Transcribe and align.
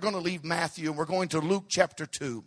Going 0.00 0.14
to 0.14 0.20
leave 0.20 0.44
Matthew 0.44 0.88
and 0.88 0.98
we're 0.98 1.04
going 1.04 1.28
to 1.28 1.40
Luke 1.40 1.66
chapter 1.68 2.06
2. 2.06 2.44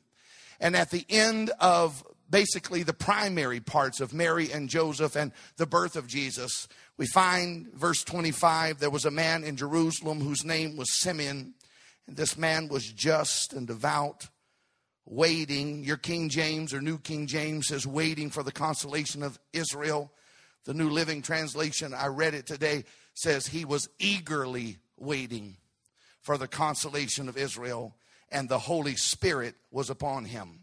And 0.59 0.75
at 0.75 0.91
the 0.91 1.05
end 1.09 1.51
of 1.59 2.03
basically 2.29 2.83
the 2.83 2.93
primary 2.93 3.59
parts 3.59 3.99
of 3.99 4.13
Mary 4.13 4.51
and 4.51 4.69
Joseph 4.69 5.15
and 5.15 5.31
the 5.57 5.65
birth 5.65 5.95
of 5.95 6.07
Jesus, 6.07 6.67
we 6.97 7.05
find 7.07 7.71
verse 7.73 8.03
25 8.03 8.79
there 8.79 8.89
was 8.89 9.05
a 9.05 9.11
man 9.11 9.43
in 9.43 9.55
Jerusalem 9.55 10.19
whose 10.19 10.43
name 10.43 10.77
was 10.77 10.99
Simeon. 10.99 11.53
And 12.07 12.17
this 12.17 12.37
man 12.37 12.67
was 12.67 12.85
just 12.85 13.53
and 13.53 13.67
devout, 13.67 14.27
waiting. 15.05 15.83
Your 15.83 15.97
King 15.97 16.29
James 16.29 16.73
or 16.73 16.81
New 16.81 16.97
King 16.97 17.27
James 17.27 17.67
says, 17.67 17.87
waiting 17.87 18.29
for 18.29 18.43
the 18.43 18.51
consolation 18.51 19.23
of 19.23 19.39
Israel. 19.53 20.11
The 20.65 20.73
New 20.73 20.89
Living 20.89 21.21
Translation, 21.21 21.93
I 21.93 22.07
read 22.07 22.33
it 22.33 22.45
today, 22.45 22.85
says 23.13 23.47
he 23.47 23.65
was 23.65 23.89
eagerly 23.99 24.77
waiting 24.97 25.57
for 26.23 26.37
the 26.37 26.47
consolation 26.47 27.29
of 27.29 27.37
Israel, 27.37 27.95
and 28.31 28.49
the 28.49 28.59
Holy 28.59 28.95
Spirit 28.95 29.55
was 29.71 29.89
upon 29.89 30.25
him. 30.25 30.61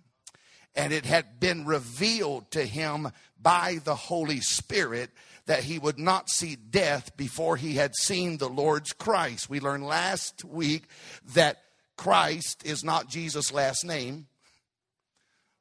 And 0.74 0.92
it 0.92 1.04
had 1.04 1.38
been 1.38 1.66
revealed 1.66 2.50
to 2.52 2.64
him 2.64 3.12
by 3.40 3.78
the 3.84 3.94
Holy 3.94 4.40
Spirit 4.40 5.10
that 5.46 5.64
he 5.64 5.78
would 5.78 5.98
not 5.98 6.30
see 6.30 6.56
death 6.56 7.16
before 7.16 7.56
he 7.56 7.74
had 7.74 7.94
seen 7.94 8.38
the 8.38 8.48
Lord's 8.48 8.92
Christ. 8.92 9.50
We 9.50 9.60
learned 9.60 9.84
last 9.84 10.44
week 10.44 10.84
that 11.34 11.58
Christ 11.96 12.64
is 12.64 12.84
not 12.84 13.08
Jesus' 13.08 13.52
last 13.52 13.84
name, 13.84 14.26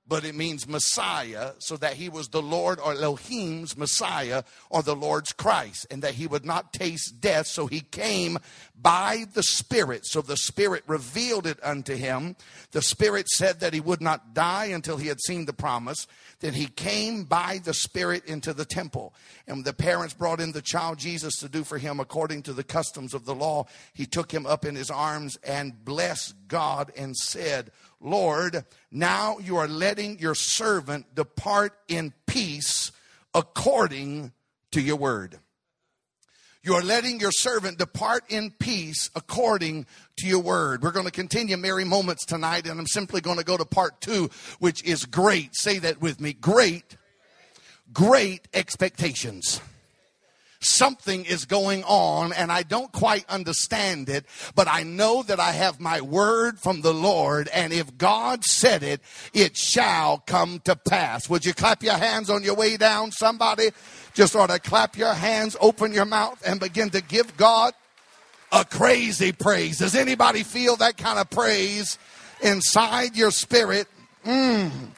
but 0.09 0.25
it 0.25 0.33
means 0.33 0.67
Messiah, 0.67 1.51
so 1.59 1.77
that 1.77 1.93
he 1.93 2.09
was 2.09 2.29
the 2.29 2.41
Lord 2.41 2.79
or 2.79 2.93
Elohim's 2.93 3.77
Messiah 3.77 4.43
or 4.71 4.81
the 4.81 4.95
Lord's 4.95 5.31
Christ, 5.31 5.85
and 5.91 6.01
that 6.01 6.15
he 6.15 6.25
would 6.25 6.43
not 6.43 6.73
taste 6.73 7.21
death. 7.21 7.45
So 7.45 7.67
he 7.67 7.81
came 7.81 8.39
by 8.75 9.25
the 9.33 9.43
Spirit. 9.43 10.05
So 10.05 10.21
the 10.21 10.35
Spirit 10.35 10.83
revealed 10.87 11.45
it 11.45 11.59
unto 11.61 11.95
him. 11.95 12.35
The 12.71 12.81
Spirit 12.81 13.29
said 13.29 13.59
that 13.59 13.73
he 13.73 13.79
would 13.79 14.01
not 14.01 14.33
die 14.33 14.65
until 14.65 14.97
he 14.97 15.07
had 15.07 15.21
seen 15.21 15.45
the 15.45 15.53
promise. 15.53 16.07
Then 16.39 16.53
he 16.53 16.67
came 16.67 17.25
by 17.25 17.59
the 17.63 17.73
Spirit 17.73 18.25
into 18.25 18.53
the 18.53 18.65
temple. 18.65 19.13
And 19.47 19.63
the 19.63 19.73
parents 19.73 20.13
brought 20.13 20.39
in 20.39 20.53
the 20.53 20.61
child 20.61 20.97
Jesus 20.97 21.35
to 21.37 21.49
do 21.49 21.63
for 21.63 21.77
him 21.77 21.99
according 21.99 22.43
to 22.43 22.53
the 22.53 22.63
customs 22.63 23.13
of 23.13 23.25
the 23.25 23.35
law. 23.35 23.65
He 23.93 24.05
took 24.05 24.31
him 24.31 24.45
up 24.45 24.65
in 24.65 24.75
his 24.75 24.89
arms 24.89 25.37
and 25.43 25.85
blessed 25.85 26.33
God 26.47 26.91
and 26.97 27.15
said, 27.15 27.71
Lord, 28.01 28.63
now 28.91 29.39
you 29.39 29.57
are 29.57 29.67
letting 29.67 30.19
your 30.19 30.35
servant 30.35 31.13
depart 31.15 31.77
in 31.87 32.13
peace 32.27 32.91
according 33.33 34.31
to 34.71 34.81
your 34.81 34.95
word. 34.95 35.39
You 36.63 36.73
are 36.75 36.83
letting 36.83 37.19
your 37.19 37.31
servant 37.31 37.77
depart 37.77 38.23
in 38.29 38.51
peace 38.51 39.09
according 39.15 39.85
to 40.17 40.27
your 40.27 40.39
word. 40.39 40.83
We're 40.83 40.91
going 40.91 41.05
to 41.05 41.11
continue 41.11 41.57
Merry 41.57 41.85
Moments 41.85 42.25
tonight, 42.25 42.67
and 42.67 42.79
I'm 42.79 42.87
simply 42.87 43.21
going 43.21 43.37
to 43.37 43.45
go 43.45 43.57
to 43.57 43.65
part 43.65 44.01
two, 44.01 44.29
which 44.59 44.83
is 44.83 45.05
great. 45.05 45.55
Say 45.55 45.79
that 45.79 46.01
with 46.01 46.19
me. 46.19 46.33
Great, 46.33 46.97
great 47.93 48.47
expectations 48.53 49.61
something 50.61 51.25
is 51.25 51.45
going 51.45 51.83
on 51.85 52.33
and 52.33 52.51
I 52.51 52.63
don't 52.63 52.91
quite 52.91 53.25
understand 53.29 54.09
it, 54.09 54.25
but 54.55 54.67
I 54.67 54.83
know 54.83 55.23
that 55.23 55.39
I 55.39 55.51
have 55.51 55.79
my 55.79 56.01
word 56.01 56.59
from 56.59 56.81
the 56.81 56.93
Lord 56.93 57.47
and 57.53 57.71
if 57.71 57.97
God 57.97 58.43
said 58.43 58.83
it, 58.83 59.01
it 59.33 59.55
shall 59.55 60.19
come 60.25 60.59
to 60.65 60.75
pass. 60.75 61.29
Would 61.29 61.45
you 61.45 61.53
clap 61.53 61.83
your 61.83 61.97
hands 61.97 62.29
on 62.29 62.43
your 62.43 62.55
way 62.55 62.77
down? 62.77 63.11
Somebody 63.11 63.69
just 64.13 64.35
ought 64.35 64.49
to 64.49 64.59
clap 64.59 64.97
your 64.97 65.13
hands, 65.13 65.55
open 65.61 65.93
your 65.93 66.05
mouth 66.05 66.41
and 66.45 66.59
begin 66.59 66.89
to 66.91 67.01
give 67.01 67.37
God 67.37 67.73
a 68.51 68.65
crazy 68.65 69.31
praise. 69.31 69.77
Does 69.77 69.95
anybody 69.95 70.43
feel 70.43 70.75
that 70.77 70.97
kind 70.97 71.19
of 71.19 71.29
praise 71.29 71.97
inside 72.41 73.15
your 73.15 73.31
spirit? 73.31 73.87
Mm. 74.25 74.89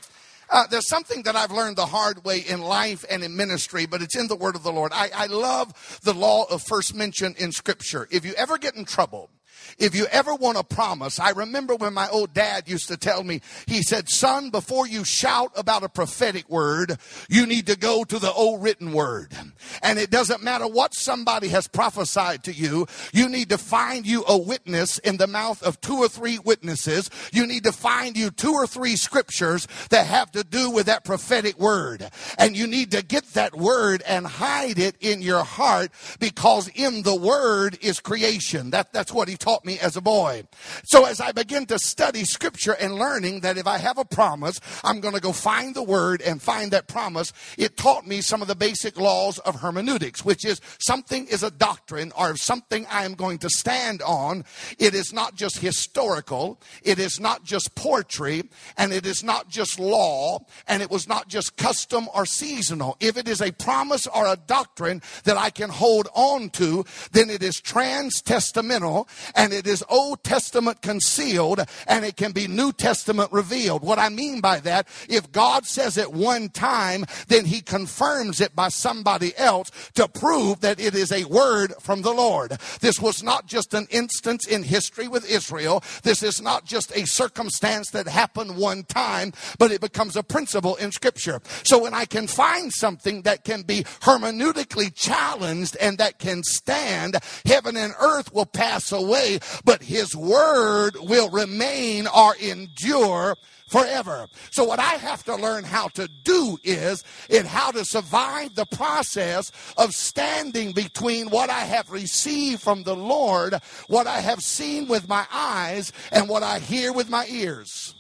Uh, 0.51 0.67
there's 0.67 0.89
something 0.89 1.23
that 1.23 1.35
I've 1.35 1.51
learned 1.51 1.77
the 1.77 1.85
hard 1.85 2.25
way 2.25 2.39
in 2.39 2.61
life 2.61 3.05
and 3.09 3.23
in 3.23 3.37
ministry, 3.37 3.85
but 3.85 4.01
it's 4.01 4.17
in 4.17 4.27
the 4.27 4.35
word 4.35 4.55
of 4.55 4.63
the 4.63 4.71
Lord. 4.71 4.91
I, 4.93 5.09
I 5.15 5.25
love 5.27 5.99
the 6.03 6.13
law 6.13 6.43
of 6.51 6.61
first 6.61 6.93
mention 6.93 7.33
in 7.37 7.53
scripture. 7.53 8.05
If 8.11 8.25
you 8.25 8.33
ever 8.33 8.57
get 8.57 8.75
in 8.75 8.83
trouble, 8.83 9.29
if 9.77 9.95
you 9.95 10.05
ever 10.11 10.33
want 10.35 10.57
a 10.57 10.63
promise, 10.63 11.19
I 11.19 11.31
remember 11.31 11.75
when 11.75 11.93
my 11.93 12.07
old 12.09 12.33
dad 12.33 12.69
used 12.69 12.87
to 12.89 12.97
tell 12.97 13.23
me, 13.23 13.41
he 13.67 13.81
said, 13.81 14.09
son, 14.09 14.49
before 14.49 14.87
you 14.87 15.03
shout 15.03 15.51
about 15.55 15.83
a 15.83 15.89
prophetic 15.89 16.49
word, 16.49 16.97
you 17.29 17.45
need 17.45 17.67
to 17.67 17.77
go 17.77 18.03
to 18.03 18.19
the 18.19 18.31
old 18.31 18.63
written 18.63 18.93
word. 18.93 19.33
And 19.81 19.99
it 19.99 20.09
doesn't 20.09 20.43
matter 20.43 20.67
what 20.67 20.93
somebody 20.93 21.49
has 21.49 21.67
prophesied 21.67 22.43
to 22.43 22.53
you, 22.53 22.87
you 23.13 23.29
need 23.29 23.49
to 23.49 23.57
find 23.57 24.05
you 24.05 24.23
a 24.27 24.37
witness 24.37 24.97
in 24.99 25.17
the 25.17 25.27
mouth 25.27 25.61
of 25.63 25.79
two 25.81 25.97
or 25.97 26.07
three 26.07 26.39
witnesses. 26.39 27.09
You 27.31 27.47
need 27.47 27.63
to 27.63 27.71
find 27.71 28.17
you 28.17 28.31
two 28.31 28.53
or 28.53 28.67
three 28.67 28.95
scriptures 28.95 29.67
that 29.89 30.07
have 30.07 30.31
to 30.31 30.43
do 30.43 30.69
with 30.69 30.87
that 30.87 31.03
prophetic 31.03 31.57
word. 31.59 32.09
And 32.37 32.55
you 32.55 32.67
need 32.67 32.91
to 32.91 33.03
get 33.03 33.25
that 33.33 33.55
word 33.55 34.03
and 34.07 34.25
hide 34.25 34.79
it 34.79 34.95
in 34.99 35.21
your 35.21 35.43
heart 35.43 35.91
because 36.19 36.67
in 36.69 37.03
the 37.03 37.15
word 37.15 37.77
is 37.81 37.99
creation. 37.99 38.71
That, 38.71 38.93
that's 38.93 39.13
what 39.13 39.27
he 39.27 39.35
taught 39.35 39.60
taught 39.61 39.65
me 39.65 39.79
as 39.79 39.95
a 39.95 40.01
boy. 40.01 40.43
So 40.85 41.05
as 41.05 41.21
I 41.21 41.31
begin 41.31 41.65
to 41.67 41.77
study 41.79 42.23
scripture 42.23 42.73
and 42.73 42.95
learning 42.95 43.41
that 43.41 43.57
if 43.57 43.67
I 43.67 43.77
have 43.77 43.97
a 43.97 44.05
promise, 44.05 44.59
I'm 44.83 44.99
going 44.99 45.13
to 45.13 45.21
go 45.21 45.31
find 45.31 45.75
the 45.75 45.83
word 45.83 46.21
and 46.21 46.41
find 46.41 46.71
that 46.71 46.87
promise, 46.87 47.33
it 47.57 47.77
taught 47.77 48.07
me 48.07 48.21
some 48.21 48.41
of 48.41 48.47
the 48.47 48.55
basic 48.55 48.99
laws 48.99 49.39
of 49.39 49.61
hermeneutics, 49.61 50.25
which 50.25 50.45
is 50.45 50.61
something 50.79 51.27
is 51.27 51.43
a 51.43 51.51
doctrine 51.51 52.11
or 52.17 52.35
something 52.37 52.85
I 52.89 53.05
am 53.05 53.13
going 53.13 53.37
to 53.39 53.49
stand 53.49 54.01
on. 54.01 54.45
It 54.79 54.93
is 54.93 55.13
not 55.13 55.35
just 55.35 55.59
historical. 55.59 56.59
It 56.83 56.99
is 56.99 57.19
not 57.19 57.43
just 57.43 57.75
poetry 57.75 58.43
and 58.77 58.91
it 58.91 59.05
is 59.05 59.23
not 59.23 59.49
just 59.49 59.79
law 59.79 60.39
and 60.67 60.81
it 60.81 60.89
was 60.89 61.07
not 61.07 61.27
just 61.27 61.57
custom 61.57 62.07
or 62.13 62.25
seasonal. 62.25 62.97
If 62.99 63.17
it 63.17 63.27
is 63.27 63.41
a 63.41 63.51
promise 63.51 64.07
or 64.07 64.25
a 64.25 64.37
doctrine 64.47 65.01
that 65.25 65.37
I 65.37 65.49
can 65.49 65.69
hold 65.69 66.07
on 66.15 66.49
to, 66.51 66.85
then 67.11 67.29
it 67.29 67.43
is 67.43 67.59
trans-testamental 67.59 69.07
and 69.35 69.50
and 69.51 69.59
it 69.59 69.69
is 69.69 69.83
Old 69.89 70.23
Testament 70.23 70.81
concealed 70.81 71.59
and 71.87 72.05
it 72.05 72.15
can 72.15 72.31
be 72.31 72.47
New 72.47 72.71
Testament 72.71 73.31
revealed. 73.33 73.81
What 73.81 73.99
I 73.99 74.07
mean 74.07 74.39
by 74.39 74.61
that, 74.61 74.87
if 75.09 75.31
God 75.31 75.65
says 75.65 75.97
it 75.97 76.13
one 76.13 76.47
time, 76.49 77.05
then 77.27 77.45
he 77.45 77.59
confirms 77.59 78.39
it 78.39 78.55
by 78.55 78.69
somebody 78.69 79.35
else 79.37 79.69
to 79.95 80.07
prove 80.07 80.61
that 80.61 80.79
it 80.79 80.95
is 80.95 81.11
a 81.11 81.25
word 81.25 81.73
from 81.81 82.01
the 82.01 82.13
Lord. 82.13 82.57
This 82.79 83.01
was 83.01 83.21
not 83.21 83.45
just 83.45 83.73
an 83.73 83.87
instance 83.89 84.47
in 84.47 84.63
history 84.63 85.09
with 85.09 85.29
Israel. 85.29 85.83
This 86.03 86.23
is 86.23 86.41
not 86.41 86.65
just 86.65 86.95
a 86.95 87.05
circumstance 87.05 87.89
that 87.91 88.07
happened 88.07 88.55
one 88.55 88.83
time, 88.83 89.33
but 89.59 89.71
it 89.71 89.81
becomes 89.81 90.15
a 90.15 90.23
principle 90.23 90.77
in 90.77 90.93
scripture. 90.93 91.41
So 91.63 91.83
when 91.83 91.93
I 91.93 92.05
can 92.05 92.27
find 92.27 92.71
something 92.71 93.23
that 93.23 93.43
can 93.43 93.63
be 93.63 93.83
hermeneutically 94.01 94.95
challenged 94.95 95.75
and 95.81 95.97
that 95.97 96.19
can 96.19 96.41
stand, 96.43 97.17
heaven 97.45 97.75
and 97.75 97.93
earth 97.99 98.33
will 98.33 98.45
pass 98.45 98.93
away, 98.93 99.39
but 99.65 99.83
his 99.83 100.15
word 100.15 100.95
will 100.99 101.29
remain 101.29 102.07
or 102.07 102.35
endure 102.37 103.37
forever. 103.71 104.27
So 104.51 104.65
what 104.65 104.79
I 104.79 104.95
have 104.95 105.23
to 105.23 105.35
learn 105.35 105.63
how 105.63 105.87
to 105.89 106.07
do 106.07 106.59
is 106.63 107.03
in 107.29 107.45
how 107.45 107.71
to 107.71 107.85
survive 107.85 108.53
the 108.53 108.65
process 108.65 109.51
of 109.77 109.93
standing 109.93 110.73
between 110.73 111.29
what 111.29 111.49
I 111.49 111.61
have 111.61 111.89
received 111.89 112.61
from 112.61 112.83
the 112.83 112.95
Lord, 112.95 113.55
what 113.87 114.07
I 114.07 114.19
have 114.19 114.41
seen 114.41 114.89
with 114.89 115.07
my 115.07 115.25
eyes, 115.31 115.93
and 116.11 116.27
what 116.27 116.43
I 116.43 116.59
hear 116.59 116.91
with 116.91 117.09
my 117.09 117.25
ears. 117.27 117.95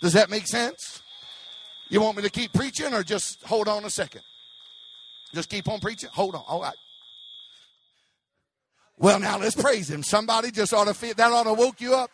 Does 0.00 0.12
that 0.12 0.28
make 0.28 0.46
sense? 0.46 1.02
You 1.88 2.02
want 2.02 2.18
me 2.18 2.22
to 2.22 2.30
keep 2.30 2.52
preaching 2.52 2.92
or 2.92 3.02
just 3.02 3.42
hold 3.44 3.66
on 3.66 3.86
a 3.86 3.90
second? 3.90 4.20
Just 5.34 5.48
keep 5.48 5.68
on 5.68 5.80
preaching? 5.80 6.10
Hold 6.12 6.34
on. 6.34 6.44
All 6.46 6.60
right. 6.60 6.76
Well, 8.98 9.20
now 9.20 9.38
let's 9.38 9.54
praise 9.54 9.88
him. 9.88 10.02
Somebody 10.02 10.50
just 10.50 10.72
ought 10.72 10.86
to 10.86 10.94
feel 10.94 11.14
that 11.14 11.32
ought 11.32 11.44
to 11.44 11.54
woke 11.54 11.80
you 11.80 11.94
up. 11.94 12.10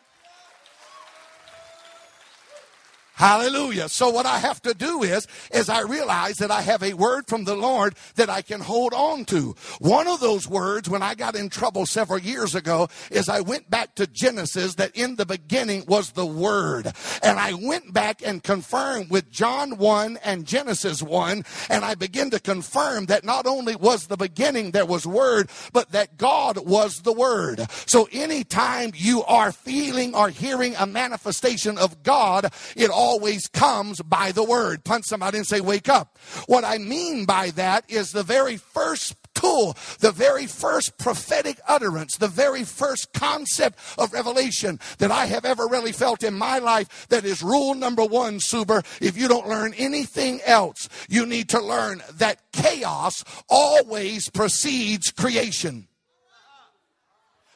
Hallelujah. 3.17 3.89
So 3.89 4.11
what 4.11 4.27
I 4.27 4.39
have 4.39 4.61
to 4.63 4.75
do 4.75 5.05
is, 5.05 5.29
is 5.53 5.69
I 5.69 5.83
realize 5.83 6.39
that 6.39 6.51
I 6.51 6.63
have 6.63 6.83
a 6.83 6.95
word 6.95 7.29
from 7.29 7.45
the 7.45 7.55
Lord 7.55 7.95
that 8.17 8.29
I 8.29 8.43
can 8.43 8.61
hold 8.61 8.93
on 8.93 9.25
to. 9.27 9.55
One 9.79 10.09
of 10.09 10.19
those 10.19 10.49
words, 10.49 10.91
when 10.91 11.01
I 11.01 11.15
got 11.15 11.37
in 11.37 11.49
trouble 11.49 11.87
several 11.87 12.19
years 12.19 12.57
ago, 12.57 12.89
is 13.13 13.29
I 13.29 13.41
went 13.41 13.71
back 13.71 13.95
to 13.95 14.09
Genesis 14.09 14.75
that 14.75 14.97
in 14.97 15.15
the 15.15 15.27
beginning 15.27 15.85
was 15.87 16.11
the 16.11 16.27
word. 16.27 16.93
And 17.23 17.39
I 17.39 17.55
went 17.55 17.93
back 17.93 18.21
and 18.21 18.43
confirmed 18.43 19.11
with 19.11 19.31
John 19.31 19.77
1 19.77 20.19
and 20.25 20.45
Genesis 20.45 21.01
1, 21.01 21.45
and 21.71 21.85
I 21.85 21.95
began 21.95 22.31
to 22.31 22.41
confirm 22.41 23.07
that 23.07 23.23
not 23.23 23.47
only 23.47 23.77
was 23.77 24.09
the 24.09 24.17
beginning 24.17 24.73
there 24.73 24.87
was 24.87 25.07
word, 25.07 25.51
but 25.73 25.93
that 25.93 26.17
God 26.17 26.67
was 26.67 27.03
the 27.03 27.13
word. 27.13 27.65
So 27.87 28.09
anytime 28.11 28.91
you 28.93 29.23
are 29.23 29.53
feeling 29.53 30.17
or 30.17 30.31
hearing 30.31 30.75
a 30.77 30.87
manifestation 30.87 31.79
of 31.79 32.03
God, 32.03 32.53
it 32.75 32.91
always 33.05 33.47
comes 33.49 34.01
by 34.01 34.33
the 34.33 34.43
word. 34.43 34.83
Punch 34.83 35.05
somebody 35.05 35.37
and 35.37 35.47
say, 35.47 35.61
wake 35.61 35.91
up. 35.91 36.19
What 36.47 36.65
I 36.65 36.79
mean 36.79 37.27
by 37.27 37.51
that 37.51 37.85
is 37.91 38.13
the 38.13 38.23
very 38.23 38.57
first 38.57 39.15
tool, 39.35 39.77
the 40.01 40.11
very 40.11 40.47
first 40.47 40.97
prophetic 40.97 41.61
utterance, 41.69 42.17
the 42.17 42.29
very 42.29 42.65
first 42.65 43.13
concept 43.13 43.79
of 43.99 44.13
revelation 44.15 44.81
that 44.99 45.11
I 45.11 45.27
have 45.27 45.45
ever 45.45 45.67
really 45.67 45.93
felt 45.93 46.23
in 46.23 46.33
my 46.33 46.59
life 46.59 47.07
that 47.11 47.27
is 47.27 47.43
rule 47.43 47.75
number 47.75 48.05
one, 48.05 48.39
Suber. 48.39 48.85
If 49.03 49.19
you 49.19 49.29
don't 49.29 49.49
learn 49.49 49.75
anything 49.75 50.41
else, 50.47 50.89
you 51.09 51.27
need 51.27 51.51
to 51.51 51.61
learn 51.61 52.03
that 52.15 52.41
chaos 52.53 53.23
always 53.51 54.31
precedes 54.31 55.11
creation. 55.11 55.89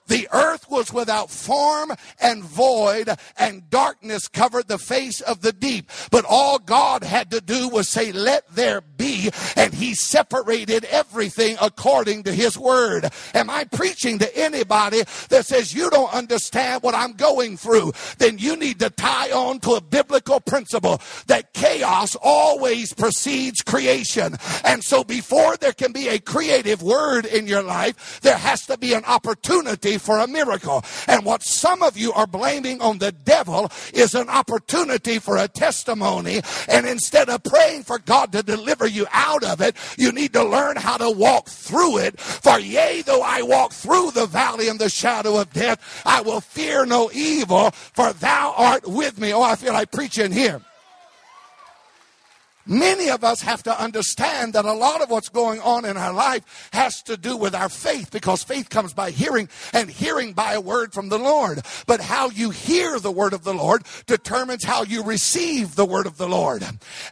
The 0.09 0.29
earth 0.33 0.69
was 0.71 0.93
without 0.93 1.31
form 1.31 1.93
and 2.21 2.43
void, 2.43 3.11
and 3.39 3.69
darkness 3.71 4.29
covered 4.29 4.69
the 4.69 4.79
face 4.79 5.21
of 5.21 5.43
the 5.43 5.53
deep. 5.53 5.91
But 6.11 6.25
all 6.29 6.59
God 6.59 7.05
had 7.05 7.31
to 7.31 7.41
do 7.41 7.69
was 7.69 7.89
say, 7.89 8.13
Let 8.13 8.49
there 8.55 8.81
be, 8.81 9.31
and 9.57 9.73
He 9.73 9.95
separated 9.95 10.85
everything 10.87 11.57
according 11.61 12.25
to 12.25 12.33
His 12.33 12.59
word. 12.59 13.11
Am 13.35 13.51
I 13.51 13.65
preaching 13.65 14.19
to 14.19 14.37
anybody 14.37 15.03
that 15.29 15.47
says, 15.47 15.75
You 15.75 15.91
don't 15.91 16.13
understand 16.13 16.83
what 16.83 16.95
I'm 16.95 17.13
going 17.13 17.57
through? 17.57 17.93
Then 18.19 18.39
you 18.39 18.57
need 18.57 18.81
to 18.81 18.91
tie 18.91 19.31
on 19.31 19.61
to 19.61 19.73
a 19.73 19.81
biblical 19.81 20.41
principle 20.41 21.01
that 21.27 21.53
chaos 21.53 22.17
always 22.23 22.93
precedes 22.95 23.63
creation. 23.63 24.37
And 24.65 24.83
so 24.83 25.05
before 25.05 25.57
there 25.57 25.73
can 25.73 25.93
be 25.93 26.09
a 26.09 26.19
creative 26.19 26.83
word 26.83 27.27
in 27.27 27.47
your 27.47 27.63
life, 27.63 28.21
there 28.23 28.39
has 28.39 28.67
to 28.67 28.79
be 28.79 28.95
an 28.95 29.05
opportunity 29.05 29.98
for 29.99 30.19
a 30.19 30.27
miracle. 30.27 30.85
And 31.07 31.25
what 31.25 31.43
some 31.43 31.83
of 31.83 31.97
you 31.97 32.13
are 32.13 32.27
blaming 32.27 32.81
on 32.81 32.99
the 32.99 33.13
devil 33.13 33.71
is 33.93 34.15
an 34.15 34.29
opportunity 34.29 35.19
for 35.19 35.37
a 35.37 35.49
testimony. 35.49 36.41
And 36.69 36.87
instead 36.87 37.29
of 37.29 37.43
praying 37.43 37.85
for 37.85 37.99
God 37.99 38.33
to 38.33 38.43
deliver 38.43 38.87
you 38.87 39.07
out 39.13 39.45
of 39.45 39.61
it, 39.61 39.77
you 39.97 40.13
need 40.13 40.33
to 40.33 40.45
learn 40.45 40.77
how 40.77 40.97
to 40.97 41.11
walk 41.11 41.49
through 41.49 41.99
it. 41.99 42.19
For 42.21 42.59
yea, 42.59 43.03
though 43.03 43.23
I 43.23 43.43
walk 43.43 43.73
through 43.73 44.13
the 44.13 44.27
valley 44.27 44.69
and 44.69 44.79
the 44.79 44.89
shadow 44.89 45.39
of 45.39 45.53
death, 45.53 46.03
I 46.05 46.21
will 46.21 46.41
fear 46.41 46.87
no 46.87 47.11
evil, 47.13 47.71
for 47.71 48.13
thou 48.13 48.55
art 48.57 48.87
with 48.87 49.19
me. 49.19 49.33
Oh, 49.33 49.43
I 49.43 49.57
feel 49.57 49.73
like 49.73 49.91
preaching 49.91 50.33
here. 50.33 50.63
Many 52.69 53.09
of 53.09 53.25
us 53.25 53.41
have 53.41 53.63
to 53.63 53.83
understand 53.83 54.53
that 54.53 54.67
a 54.67 54.75
lot 54.75 55.01
of 55.01 55.09
what's 55.09 55.31
going 55.31 55.59
on 55.61 55.87
in 55.87 55.97
our 55.97 56.13
life 56.13 56.69
has 56.75 57.03
to 57.05 57.17
do 57.17 57.35
with 57.35 57.55
our 57.55 57.71
faith 57.71 58.11
because 58.11 58.43
faith 58.43 58.69
comes 58.69 58.93
by 58.93 59.11
hearing 59.11 59.49
and 59.73 59.89
hearing 59.89 60.35
by 60.35 60.53
a 60.53 60.61
word 60.61 60.93
from 60.93 61.09
the 61.09 61.19
Lord. 61.19 61.63
But 61.87 62.03
how 62.03 62.29
you 62.29 62.51
hear 62.51 63.01
the 63.01 63.11
word 63.11 63.33
of 63.33 63.43
the 63.43 63.55
Lord 63.55 63.85
determines 64.07 64.65
how 64.65 64.83
you 64.83 65.03
receive 65.03 65.77
the 65.77 65.87
word 65.87 66.07
of 66.07 66.19
the 66.19 66.29
Lord. 66.29 66.63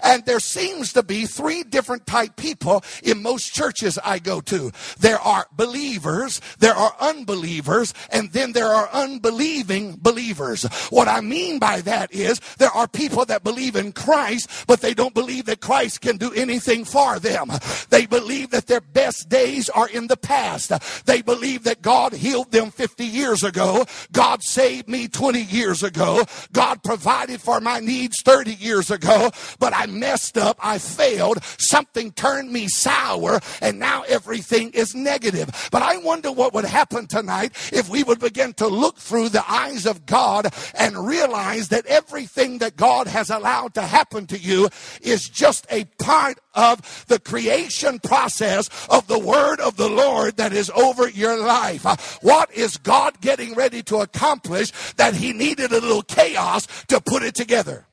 And 0.03 0.27
there 0.27 0.41
seems 0.41 0.93
to 0.93 1.03
be 1.03 1.25
three 1.25 1.63
different 1.63 2.07
type 2.07 2.37
people 2.37 2.85
in 3.03 3.23
most 3.23 3.55
churches 3.55 3.99
I 4.05 4.19
go 4.19 4.43
to. 4.43 4.73
There 4.99 5.21
are 5.21 5.47
believers, 5.53 6.43
there 6.59 6.75
are 6.75 6.95
unbelievers, 7.01 7.95
and 8.11 8.31
then 8.33 8.53
there 8.53 8.69
are 8.69 8.91
unbelieving 8.93 9.97
believers. 10.03 10.65
What 10.91 11.09
I 11.09 11.23
mean 11.23 11.59
by 11.59 11.81
that 11.81 12.13
is 12.13 12.41
there 12.59 12.71
are 12.71 12.87
people 12.87 13.25
that 13.25 13.43
believe 13.43 13.75
in 13.75 13.93
Christ, 13.93 14.51
but 14.67 14.83
they 14.83 14.93
don't 14.93 15.15
believe 15.15 15.46
that 15.47 15.61
Christ 15.61 16.01
can 16.01 16.17
do 16.17 16.33
anything 16.33 16.85
for 16.85 17.19
them. 17.19 17.51
They 17.91 18.07
believe 18.07 18.51
that 18.51 18.67
their 18.67 18.81
best 18.81 19.29
days 19.29 19.69
are 19.71 19.89
in 19.89 20.07
the 20.07 20.17
past. 20.17 20.73
They 21.07 21.23
believe 21.23 21.65
that 21.65 21.83
God 21.83 22.13
healed 22.13 22.53
them 22.53 22.71
50 22.71 23.05
years 23.05 23.43
ago. 23.43 23.85
God 24.13 24.43
saved 24.43 24.89
me 24.89 25.09
20 25.09 25.41
years 25.43 25.83
ago. 25.83 26.25
God 26.53 26.83
provided 26.83 27.41
for 27.41 27.61
my 27.61 27.81
needs 27.81 28.23
30 28.23 28.55
years 28.55 28.91
ago, 28.91 29.31
but 29.59 29.73
I 29.75 29.87
messed 29.87 30.39
up. 30.39 30.59
I 30.61 30.79
failed. 30.79 31.43
Something 31.59 32.13
turned 32.13 32.53
me 32.53 32.69
sour 32.69 33.41
and 33.61 33.79
now 33.79 34.03
everything 34.09 34.71
is 34.71 34.95
negative. 34.95 35.69
But 35.71 35.83
I 35.83 35.99
wonder 35.99 36.33
what 36.33 36.55
would 36.55 36.65
happen 36.65 37.07
tonight 37.07 37.53
if 37.73 37.89
we 37.89 38.03
would 38.03 38.21
begin 38.21 38.53
to 38.55 38.67
look 38.67 38.99
through 38.99 39.31
the 39.31 39.49
eyes 39.51 39.87
of 39.87 40.07
God 40.07 40.53
and 40.75 41.07
realize 41.07 41.69
that 41.69 41.87
everything 41.87 42.59
that 42.59 42.77
God 42.77 43.07
has 43.07 43.31
allowed 43.31 43.75
to 43.75 43.83
happen 43.83 44.27
to 44.27 44.39
you 44.39 44.69
is 45.03 45.29
just 45.37 45.67
a 45.71 45.85
part 45.99 46.39
of 46.55 47.05
the 47.09 47.21
creation 47.21 48.01
process 48.01 48.69
of 48.89 49.07
the 49.07 49.19
word 49.19 49.61
of 49.61 49.77
the 49.77 49.89
Lord 49.89 50.39
that 50.39 50.53
is 50.53 50.71
over 50.71 51.09
your 51.09 51.39
life. 51.39 51.85
Uh, 51.85 51.97
what 52.23 52.53
is 52.53 52.79
God 52.79 53.21
getting 53.21 53.55
ready 53.55 53.83
to 53.85 53.99
accomplish 53.99 54.73
that 54.95 55.15
he 55.15 55.33
needed 55.33 55.71
a 55.71 55.81
little 55.81 56.03
chaos 56.03 56.67
to 56.87 57.01
put 57.01 57.23
it 57.23 57.35
together? 57.35 57.87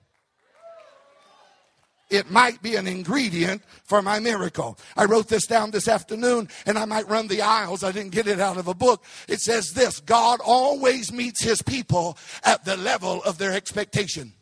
it 2.13 2.29
might 2.29 2.61
be 2.61 2.75
an 2.75 2.87
ingredient 2.87 3.63
for 3.83 4.01
my 4.01 4.19
miracle. 4.19 4.77
I 4.95 5.05
wrote 5.05 5.27
this 5.27 5.47
down 5.47 5.71
this 5.71 5.87
afternoon 5.87 6.47
and 6.65 6.77
I 6.77 6.85
might 6.85 7.09
run 7.09 7.27
the 7.27 7.41
aisles. 7.41 7.83
I 7.83 7.91
didn't 7.91 8.11
get 8.11 8.27
it 8.27 8.39
out 8.39 8.57
of 8.57 8.67
a 8.67 8.73
book. 8.75 9.03
It 9.27 9.41
says 9.41 9.73
this 9.73 9.99
God 9.99 10.39
always 10.45 11.11
meets 11.11 11.41
his 11.41 11.63
people 11.63 12.17
at 12.43 12.63
the 12.65 12.77
level 12.77 13.23
of 13.23 13.39
their 13.39 13.53
expectation. 13.53 14.33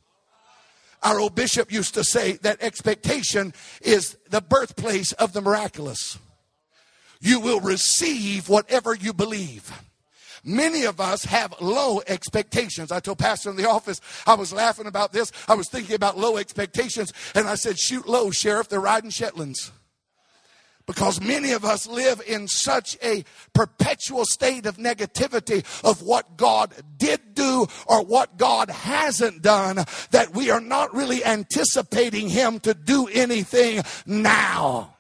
Our 1.04 1.20
old 1.20 1.36
bishop 1.36 1.72
used 1.72 1.96
to 1.96 2.04
say 2.04 2.34
that 2.44 2.62
expectation 2.62 3.54
is 3.82 4.18
the 4.30 4.42
birthplace 4.42 5.12
of 5.14 5.34
the 5.34 5.42
miraculous. 5.42 6.20
You 7.20 7.40
will 7.40 7.60
receive 7.60 8.50
whatever 8.50 8.96
you 8.96 9.14
believe. 9.14 9.72
Many 10.44 10.86
of 10.86 11.00
us 11.00 11.24
have 11.26 11.54
low 11.62 12.02
expectations. 12.08 12.92
I 12.92 13.00
told 13.00 13.20
Pastor 13.20 13.52
in 13.52 13.56
the 13.56 13.70
office, 13.70 14.02
I 14.26 14.34
was 14.34 14.52
laughing 14.52 14.88
about 14.88 15.14
this. 15.14 15.32
I 15.48 15.54
was 15.54 15.70
thinking 15.70 15.96
about 15.96 16.18
low 16.18 16.38
expectations, 16.38 17.14
and 17.36 17.48
I 17.48 17.56
said, 17.56 17.78
Shoot 17.78 18.08
low, 18.08 18.32
Sheriff, 18.32 18.70
they're 18.70 18.80
riding 18.80 19.12
Shetlands 19.12 19.72
because 20.86 21.22
many 21.22 21.52
of 21.52 21.66
us 21.66 21.88
live 21.88 22.22
in 22.28 22.48
such 22.48 22.98
a 23.04 23.24
perpetual 23.54 24.26
state 24.26 24.66
of 24.66 24.78
negativity 24.78 25.64
of 25.84 26.02
what 26.02 26.38
God 26.38 26.74
did 26.98 27.34
do 27.34 27.68
or 27.88 28.04
what 28.04 28.38
God 28.38 28.70
hasn't 28.70 29.42
done 29.42 29.84
that 30.12 30.34
we 30.34 30.50
are 30.50 30.62
not 30.62 30.94
really 30.94 31.24
anticipating 31.24 32.30
Him 32.30 32.60
to 32.62 32.74
do 32.74 33.08
anything 33.08 33.84
now. 34.06 34.96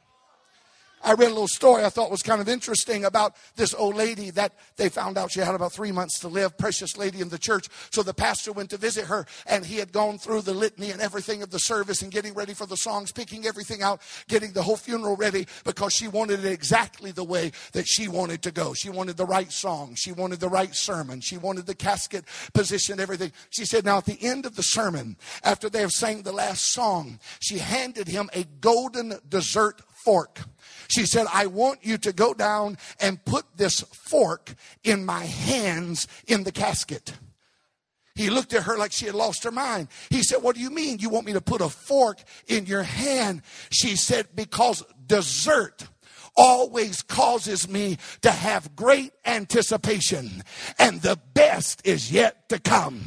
I 1.03 1.13
read 1.13 1.27
a 1.27 1.34
little 1.34 1.48
story 1.48 1.84
I 1.84 1.89
thought 1.89 2.12
was 2.12 2.22
kind 2.22 2.41
of 2.41 2.50
interesting 2.50 3.05
about 3.05 3.36
this 3.55 3.74
old 3.74 3.96
lady 3.96 4.29
that 4.31 4.53
they 4.77 4.89
found 4.89 5.17
out 5.17 5.31
she 5.31 5.39
had 5.39 5.55
about 5.55 5.74
three 5.74 5.91
months 5.91 6.20
to 6.20 6.27
live, 6.27 6.58
precious 6.58 6.98
lady 6.98 7.22
in 7.22 7.29
the 7.29 7.38
church. 7.38 7.67
So 7.89 8.03
the 8.03 8.13
pastor 8.13 8.51
went 8.51 8.70
to 8.72 8.77
visit 8.77 9.05
her 9.05 9.25
and 9.48 9.65
he 9.65 9.77
had 9.77 9.91
gone 9.91 10.17
through 10.17 10.41
the 10.41 10.53
litany 10.53 10.91
and 10.91 11.01
everything 11.01 11.41
of 11.41 11.50
the 11.50 11.60
service 11.60 12.01
and 12.01 12.12
getting 12.12 12.34
ready 12.34 12.53
for 12.53 12.65
the 12.65 12.77
songs, 12.77 13.12
picking 13.12 13.46
everything 13.46 13.81
out, 13.81 14.01
getting 14.27 14.51
the 14.51 14.63
whole 14.63 14.77
funeral 14.77 15.15
ready 15.15 15.48
because 15.63 15.93
she 15.93 16.08
wanted 16.08 16.46
it 16.46 16.51
exactly 16.51 17.12
the 17.12 17.24
way 17.24 17.51
that 17.74 17.88
she 17.88 18.08
wanted 18.08 18.41
to 18.43 18.51
go. 18.51 18.74
She 18.74 18.89
wanted 18.89 19.17
the 19.17 19.25
right 19.25 19.51
song. 19.51 19.96
She 19.96 20.12
wanted 20.12 20.39
the 20.39 20.50
right 20.50 20.75
sermon. 20.75 21.22
She 21.22 21.38
wanted 21.38 21.65
the 21.65 21.75
casket 21.75 22.25
position, 22.53 23.00
everything. 23.00 23.31
She 23.50 23.65
said, 23.65 23.86
now 23.86 23.98
at 23.98 24.05
the 24.05 24.22
end 24.22 24.46
of 24.46 24.55
the 24.55 24.63
sermon, 24.63 25.17
after 25.43 25.70
they 25.70 25.81
have 25.81 25.91
sang 25.91 26.22
the 26.22 26.31
last 26.31 26.72
song, 26.72 27.20
she 27.39 27.58
handed 27.58 28.08
him 28.08 28.29
a 28.34 28.46
golden 28.60 29.20
dessert 29.27 29.81
fork. 30.03 30.41
She 30.91 31.05
said, 31.05 31.25
I 31.33 31.45
want 31.45 31.86
you 31.86 31.98
to 32.00 32.12
go 32.12 32.33
down 32.33 32.77
and 33.00 33.24
put 33.24 33.45
this 33.55 33.79
fork 33.81 34.53
in 34.83 35.05
my 35.05 35.24
hands 35.24 36.07
in 36.27 36.43
the 36.43 36.51
casket. 36.51 37.13
He 38.13 38.29
looked 38.29 38.53
at 38.53 38.63
her 38.63 38.77
like 38.77 38.91
she 38.91 39.05
had 39.05 39.15
lost 39.15 39.45
her 39.45 39.51
mind. 39.51 39.88
He 40.10 40.21
said, 40.21 40.43
What 40.43 40.55
do 40.55 40.62
you 40.62 40.69
mean 40.69 41.00
you 41.00 41.10
want 41.10 41.25
me 41.25 41.33
to 41.33 41.41
put 41.41 41.62
a 41.62 41.69
fork 41.69 42.21
in 42.48 42.65
your 42.65 42.83
hand? 42.83 43.41
She 43.71 43.95
said, 43.95 44.27
Because 44.36 44.83
dessert 45.07 45.88
always 46.36 47.01
causes 47.01 47.69
me 47.69 47.98
to 48.21 48.31
have 48.31 48.75
great 48.75 49.13
anticipation, 49.25 50.43
and 50.77 51.01
the 51.01 51.19
best 51.33 51.86
is 51.86 52.12
yet 52.12 52.50
to 52.50 52.60
come. 52.60 53.01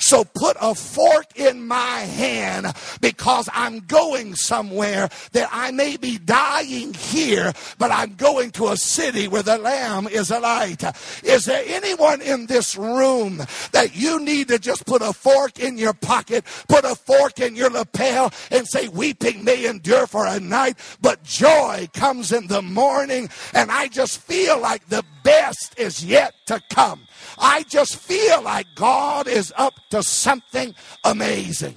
So 0.00 0.24
put 0.24 0.56
a 0.60 0.74
fork 0.74 1.38
in 1.38 1.66
my 1.66 2.00
hand 2.00 2.66
because 3.00 3.48
I'm 3.52 3.80
going 3.80 4.34
somewhere 4.34 5.08
that 5.32 5.48
I 5.52 5.70
may 5.70 5.96
be 5.96 6.18
dying 6.18 6.94
here, 6.94 7.52
but 7.78 7.90
I'm 7.90 8.14
going 8.14 8.50
to 8.52 8.68
a 8.68 8.76
city 8.76 9.28
where 9.28 9.42
the 9.42 9.58
Lamb 9.58 10.08
is 10.08 10.30
a 10.30 10.40
light. 10.40 10.82
Is 11.22 11.44
there 11.44 11.62
anyone 11.66 12.22
in 12.22 12.46
this 12.46 12.76
room 12.76 13.42
that 13.72 13.94
you 13.94 14.20
need 14.20 14.48
to 14.48 14.58
just 14.58 14.86
put 14.86 15.02
a 15.02 15.12
fork 15.12 15.60
in 15.60 15.78
your 15.78 15.92
pocket, 15.92 16.44
put 16.68 16.84
a 16.84 16.94
fork 16.94 17.38
in 17.40 17.54
your 17.54 17.70
lapel, 17.70 18.32
and 18.50 18.66
say, 18.66 18.88
Weeping 18.88 19.44
may 19.44 19.66
endure 19.66 20.06
for 20.06 20.26
a 20.26 20.40
night, 20.40 20.78
but 21.00 21.22
joy 21.22 21.88
comes 21.92 22.32
in 22.32 22.46
the 22.46 22.62
morning, 22.62 23.28
and 23.54 23.70
I 23.70 23.88
just 23.88 24.20
feel 24.20 24.58
like 24.60 24.88
the 24.88 25.04
best 25.22 25.78
is 25.78 26.04
yet 26.04 26.34
to 26.46 26.60
come. 26.70 27.00
I 27.40 27.62
just 27.64 27.96
feel 27.96 28.42
like 28.42 28.66
God 28.74 29.26
is 29.26 29.52
up 29.56 29.74
to 29.90 30.02
something 30.02 30.74
amazing. 31.04 31.76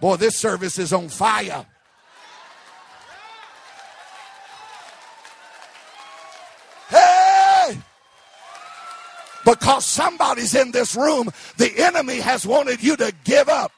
Boy, 0.00 0.16
this 0.16 0.36
service 0.36 0.78
is 0.78 0.92
on 0.92 1.08
fire. 1.08 1.64
Hey! 6.90 7.78
Because 9.44 9.86
somebody's 9.86 10.54
in 10.54 10.72
this 10.72 10.94
room, 10.94 11.30
the 11.56 11.72
enemy 11.78 12.20
has 12.20 12.46
wanted 12.46 12.82
you 12.82 12.96
to 12.96 13.14
give 13.24 13.48
up. 13.48 13.72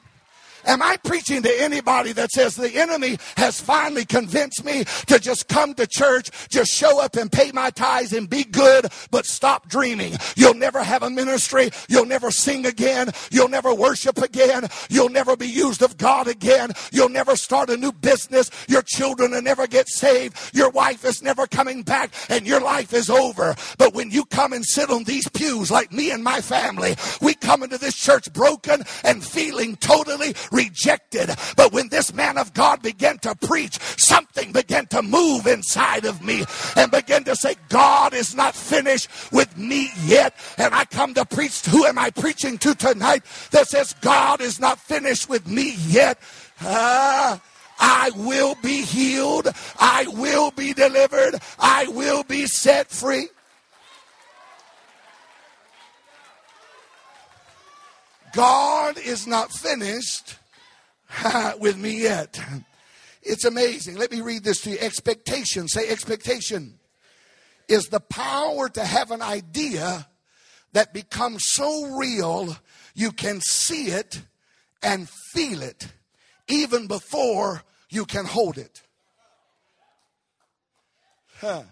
Am 0.65 0.81
I 0.81 0.97
preaching 1.03 1.43
to 1.43 1.61
anybody 1.61 2.11
that 2.13 2.31
says 2.31 2.55
the 2.55 2.75
enemy 2.75 3.17
has 3.37 3.61
finally 3.61 4.05
convinced 4.05 4.63
me 4.65 4.83
to 5.07 5.19
just 5.19 5.47
come 5.47 5.73
to 5.75 5.85
church, 5.85 6.29
just 6.49 6.71
show 6.71 7.01
up 7.01 7.15
and 7.15 7.31
pay 7.31 7.51
my 7.51 7.69
tithes 7.69 8.13
and 8.13 8.29
be 8.29 8.43
good, 8.43 8.87
but 9.11 9.25
stop 9.25 9.69
dreaming? 9.69 10.13
You'll 10.35 10.55
never 10.55 10.83
have 10.83 11.03
a 11.03 11.09
ministry. 11.09 11.69
You'll 11.87 12.05
never 12.05 12.31
sing 12.31 12.65
again. 12.65 13.11
You'll 13.31 13.49
never 13.49 13.73
worship 13.73 14.17
again. 14.17 14.67
You'll 14.89 15.09
never 15.09 15.37
be 15.37 15.47
used 15.47 15.81
of 15.81 15.97
God 15.97 16.27
again. 16.27 16.71
You'll 16.91 17.09
never 17.09 17.35
start 17.35 17.69
a 17.69 17.77
new 17.77 17.91
business. 17.91 18.49
Your 18.67 18.81
children 18.81 19.31
will 19.31 19.41
never 19.41 19.67
get 19.67 19.87
saved. 19.87 20.35
Your 20.53 20.69
wife 20.71 21.05
is 21.05 21.21
never 21.21 21.47
coming 21.47 21.83
back 21.83 22.11
and 22.29 22.47
your 22.47 22.61
life 22.61 22.93
is 22.93 23.09
over. 23.09 23.55
But 23.77 23.93
when 23.93 24.11
you 24.11 24.25
come 24.25 24.53
and 24.53 24.65
sit 24.65 24.89
on 24.89 25.03
these 25.03 25.27
pews 25.29 25.69
like 25.69 25.91
me 25.91 26.11
and 26.11 26.23
my 26.23 26.41
family, 26.41 26.95
we 27.21 27.35
come 27.35 27.63
into 27.63 27.77
this 27.77 27.95
church 27.95 28.31
broken 28.33 28.83
and 29.03 29.23
feeling 29.23 29.75
totally 29.77 30.33
rejected. 30.55 31.29
But 31.57 31.73
when 31.73 31.89
this 31.89 32.13
man 32.13 32.37
of 32.37 32.53
God 32.53 32.81
began 32.81 33.19
to 33.19 33.35
preach, 33.35 33.77
something 33.97 34.51
began 34.51 34.87
to 34.87 35.01
move 35.01 35.45
inside 35.45 36.05
of 36.05 36.23
me 36.23 36.43
and 36.75 36.89
began 36.89 37.23
to 37.25 37.35
say, 37.35 37.55
God 37.69 38.13
is 38.13 38.33
not 38.33 38.55
finished 38.55 39.09
with 39.31 39.57
me 39.57 39.89
yet. 40.05 40.33
And 40.57 40.73
I 40.73 40.85
come 40.85 41.13
to 41.15 41.25
preach. 41.25 41.65
Who 41.65 41.85
am 41.85 41.99
I 41.99 42.09
preaching 42.09 42.57
to 42.59 42.73
tonight 42.73 43.23
that 43.51 43.67
says, 43.67 43.93
God 44.01 44.41
is 44.41 44.59
not 44.59 44.79
finished 44.79 45.29
with 45.29 45.47
me 45.47 45.75
yet? 45.87 46.17
Ah. 46.61 47.41
I 47.77 48.11
will 48.15 48.55
be 48.63 48.83
healed. 48.83 49.49
I 49.77 50.07
will 50.07 50.51
be 50.51 50.73
delivered. 50.73 51.35
I 51.59 51.87
will 51.89 52.23
be 52.23 52.47
set 52.47 52.89
free. 52.89 53.27
God 58.33 58.97
is 58.97 59.25
not 59.25 59.51
finished 59.51 60.37
with 61.59 61.77
me 61.77 62.01
yet. 62.01 62.39
It's 63.21 63.45
amazing. 63.45 63.97
Let 63.97 64.11
me 64.11 64.21
read 64.21 64.43
this 64.43 64.61
to 64.61 64.71
you. 64.71 64.77
Expectation, 64.79 65.67
say 65.67 65.89
expectation, 65.89 66.79
is 67.67 67.85
the 67.85 67.99
power 67.99 68.69
to 68.69 68.85
have 68.85 69.11
an 69.11 69.21
idea 69.21 70.07
that 70.73 70.93
becomes 70.93 71.43
so 71.47 71.97
real 71.97 72.55
you 72.93 73.11
can 73.11 73.41
see 73.41 73.87
it 73.87 74.21
and 74.83 75.09
feel 75.33 75.61
it 75.61 75.87
even 76.47 76.87
before 76.87 77.63
you 77.89 78.05
can 78.05 78.25
hold 78.25 78.57
it. 78.57 78.83
Huh. 81.39 81.63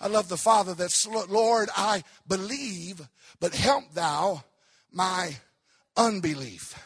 I 0.00 0.06
love 0.06 0.28
the 0.28 0.36
Father 0.36 0.74
that's, 0.74 1.06
Lord, 1.06 1.68
I 1.76 2.04
believe, 2.26 3.08
but 3.40 3.54
help 3.54 3.92
thou 3.94 4.44
my 4.92 5.36
unbelief. 5.96 6.78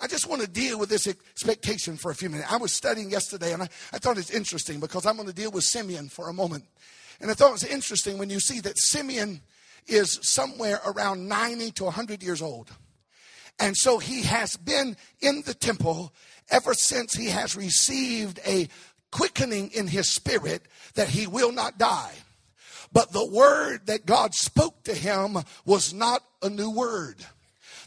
I 0.00 0.06
just 0.06 0.28
want 0.28 0.42
to 0.42 0.48
deal 0.48 0.78
with 0.78 0.90
this 0.90 1.06
expectation 1.06 1.96
for 1.96 2.10
a 2.10 2.14
few 2.14 2.28
minutes. 2.28 2.52
I 2.52 2.58
was 2.58 2.72
studying 2.72 3.10
yesterday 3.10 3.52
and 3.52 3.62
I, 3.62 3.68
I 3.92 3.98
thought 3.98 4.18
it's 4.18 4.30
interesting 4.30 4.78
because 4.78 5.06
I'm 5.06 5.16
going 5.16 5.28
to 5.28 5.34
deal 5.34 5.50
with 5.50 5.64
Simeon 5.64 6.08
for 6.08 6.28
a 6.28 6.34
moment. 6.34 6.64
And 7.20 7.30
I 7.30 7.34
thought 7.34 7.48
it 7.48 7.52
was 7.52 7.64
interesting 7.64 8.18
when 8.18 8.28
you 8.28 8.38
see 8.38 8.60
that 8.60 8.78
Simeon 8.78 9.40
is 9.86 10.18
somewhere 10.22 10.80
around 10.84 11.28
90 11.28 11.70
to 11.72 11.84
100 11.84 12.22
years 12.22 12.42
old. 12.42 12.70
And 13.58 13.74
so 13.74 13.98
he 13.98 14.22
has 14.22 14.56
been 14.56 14.96
in 15.20 15.42
the 15.46 15.54
temple 15.54 16.12
ever 16.50 16.74
since 16.74 17.14
he 17.14 17.26
has 17.26 17.56
received 17.56 18.38
a 18.46 18.68
quickening 19.10 19.70
in 19.70 19.86
his 19.86 20.12
spirit 20.12 20.62
that 20.94 21.08
he 21.08 21.26
will 21.26 21.52
not 21.52 21.78
die. 21.78 22.12
But 22.92 23.12
the 23.12 23.26
word 23.26 23.86
that 23.86 24.04
God 24.04 24.34
spoke 24.34 24.84
to 24.84 24.94
him 24.94 25.38
was 25.64 25.94
not 25.94 26.22
a 26.42 26.50
new 26.50 26.70
word 26.70 27.16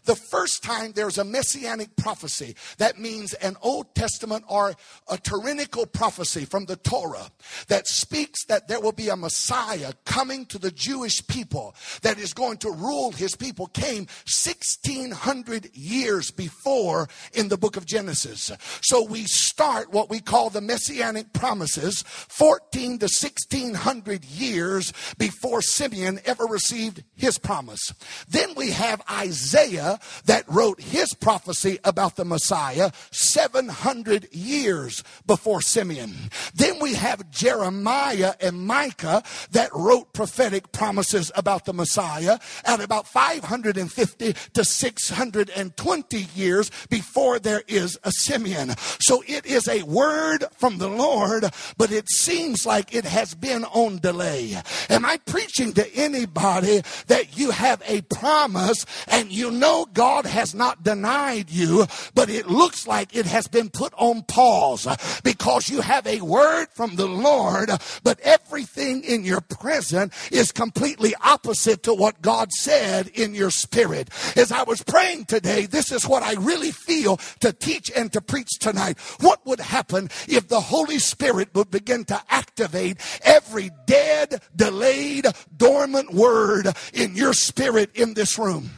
the 0.06 0.16
first 0.16 0.64
time 0.64 0.92
there's 0.94 1.18
a 1.18 1.24
messianic 1.24 1.96
prophecy. 1.96 2.56
That 2.78 3.00
means 3.00 3.34
an 3.36 3.58
Old 3.62 3.96
Testament 3.96 4.46
or 4.48 4.76
a 5.08 5.18
tyrannical 5.18 5.86
prophecy 5.86 6.46
from 6.46 6.66
the 6.66 6.76
Torah 6.76 7.32
that 7.68 7.88
speaks 7.88 8.46
that 8.46 8.68
there 8.68 8.80
will 8.80 8.92
be 8.92 9.10
a 9.10 9.16
Messiah 9.16 9.94
coming 10.06 10.46
to 10.48 10.60
the 10.60 10.72
Jewish 10.72 11.26
people 11.28 11.76
that 12.02 12.18
is 12.20 12.34
going 12.34 12.58
to 12.58 12.72
rule 12.72 13.12
his 13.12 13.36
people 13.36 13.68
came 13.68 14.08
1600 14.26 15.76
years 15.76 16.32
before 16.32 17.08
in 17.34 17.48
the 17.48 17.58
book 17.58 17.78
of 17.78 17.86
Genesis. 17.86 18.52
So 18.82 19.04
we 19.04 19.24
start 19.24 19.92
what 19.92 20.10
we 20.10 20.20
call 20.20 20.50
the 20.50 20.62
messianic 20.62 21.34
promises 21.34 22.04
14 22.04 23.00
to 23.00 23.06
1600 23.06 24.26
years 24.26 24.94
before 25.18 25.62
Simeon 25.62 26.20
ever 26.26 26.46
received 26.46 27.04
his 27.16 27.38
promise. 27.38 27.94
Then 28.28 28.54
we 28.56 28.72
have 28.72 29.02
Isaiah 29.10 29.89
that 30.26 30.44
wrote 30.48 30.82
his 30.82 31.14
prophecy 31.14 31.80
about 31.84 32.16
the 32.16 32.26
Messiah 32.26 32.92
700 33.12 34.34
years 34.34 35.04
before 35.26 35.62
Simeon. 35.62 36.14
Then 36.54 36.80
we 36.80 36.94
have 36.96 37.32
Jeremiah 37.32 38.34
and 38.42 38.68
Micah 38.68 39.24
that 39.52 39.70
wrote 39.74 40.14
prophetic 40.14 40.72
promises 40.72 41.32
about 41.36 41.66
the 41.66 41.74
Messiah 41.74 42.40
at 42.66 42.82
about 42.82 43.08
550 43.08 44.34
to 44.54 44.64
620 44.66 46.28
years 46.36 46.72
before 46.90 47.40
there 47.40 47.64
is 47.68 47.98
a 48.04 48.12
Simeon. 48.12 48.76
So 49.00 49.24
it 49.28 49.46
is 49.46 49.68
a 49.68 49.84
word 49.84 50.46
from 50.58 50.78
the 50.78 50.90
Lord, 50.90 51.46
but 51.78 51.92
it 51.92 52.10
seems 52.10 52.66
like 52.66 52.94
it 52.94 53.06
has 53.06 53.36
been 53.36 53.64
on 53.66 54.00
delay. 54.00 54.58
Am 54.90 55.06
I 55.06 55.18
preaching 55.18 55.74
to 55.74 55.96
anybody 55.96 56.82
that 57.08 57.38
you 57.38 57.52
have 57.52 57.82
a 57.88 58.02
promise 58.02 58.86
and 59.08 59.32
you 59.32 59.52
know 59.52 59.79
God 59.86 60.26
has 60.26 60.54
not 60.56 60.84
denied 60.84 61.50
you, 61.50 61.86
but 62.14 62.30
it 62.30 62.48
looks 62.48 62.88
like 62.88 63.16
it 63.16 63.26
has 63.26 63.48
been 63.48 63.70
put 63.70 63.94
on 63.98 64.24
pause 64.24 64.88
because 65.24 65.70
you 65.70 65.82
have 65.82 66.06
a 66.08 66.22
word 66.22 66.68
from 66.72 66.96
the 66.96 67.08
Lord, 67.08 67.70
but 68.04 68.20
everything 68.22 69.04
in 69.04 69.24
your 69.24 69.42
present 69.42 70.14
is 70.32 70.52
completely 70.52 71.14
opposite 71.22 71.84
to 71.84 71.94
what 71.94 72.22
God 72.22 72.52
said 72.52 73.08
in 73.10 73.34
your 73.34 73.52
spirit. 73.52 74.10
As 74.36 74.52
I 74.52 74.64
was 74.64 74.82
praying 74.82 75.26
today, 75.26 75.66
this 75.66 75.92
is 75.92 76.08
what 76.08 76.24
I 76.24 76.34
really 76.34 76.72
feel 76.72 77.18
to 77.40 77.54
teach 77.54 77.92
and 77.96 78.12
to 78.14 78.22
preach 78.22 78.60
tonight. 78.60 78.98
What 79.20 79.46
would 79.46 79.60
happen 79.60 80.10
if 80.28 80.48
the 80.48 80.62
Holy 80.62 81.00
Spirit 81.00 81.50
would 81.54 81.72
begin 81.72 82.06
to 82.06 82.22
activate 82.30 82.98
every 83.24 83.72
dead, 83.86 84.42
delayed, 84.56 85.26
dormant 85.56 86.14
word 86.14 86.68
in 86.94 87.16
your 87.16 87.34
spirit 87.34 87.92
in 87.96 88.14
this 88.14 88.38
room? 88.38 88.70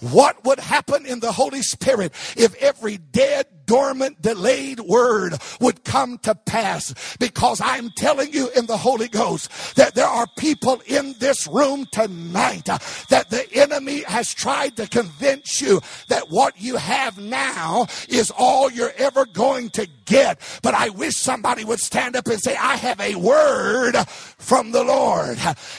What 0.00 0.44
would 0.44 0.60
happen 0.60 1.06
in 1.06 1.20
the 1.20 1.32
Holy 1.32 1.62
Spirit 1.62 2.12
if 2.36 2.54
every 2.56 2.98
dead, 2.98 3.46
dormant, 3.66 4.22
delayed 4.22 4.80
word 4.80 5.34
would 5.60 5.84
come 5.84 6.18
to 6.18 6.34
pass? 6.34 6.94
Because 7.18 7.60
I'm 7.60 7.90
telling 7.90 8.32
you 8.32 8.48
in 8.56 8.66
the 8.66 8.76
Holy 8.76 9.08
Ghost 9.08 9.76
that 9.76 9.94
there 9.94 10.06
are 10.06 10.26
people 10.38 10.82
in 10.86 11.14
this 11.18 11.46
room 11.46 11.86
tonight 11.92 12.68
uh, 12.68 12.78
that 13.10 13.30
the 13.30 13.46
enemy 13.52 14.02
has 14.02 14.32
tried 14.32 14.76
to 14.76 14.86
convince 14.86 15.60
you 15.60 15.80
that 16.08 16.30
what 16.30 16.60
you 16.60 16.76
have 16.76 17.18
now 17.18 17.86
is 18.08 18.32
all 18.36 18.70
you're 18.70 18.92
ever 18.96 19.26
going 19.26 19.70
to 19.70 19.86
get. 20.04 20.40
But 20.62 20.74
I 20.74 20.88
wish 20.90 21.16
somebody 21.16 21.64
would 21.64 21.80
stand 21.80 22.16
up 22.16 22.26
and 22.26 22.40
say, 22.40 22.56
I 22.56 22.76
have 22.76 23.00
a 23.00 23.16
word 23.16 23.96
from 24.06 24.72
the 24.72 24.84
Lord. 24.84 25.38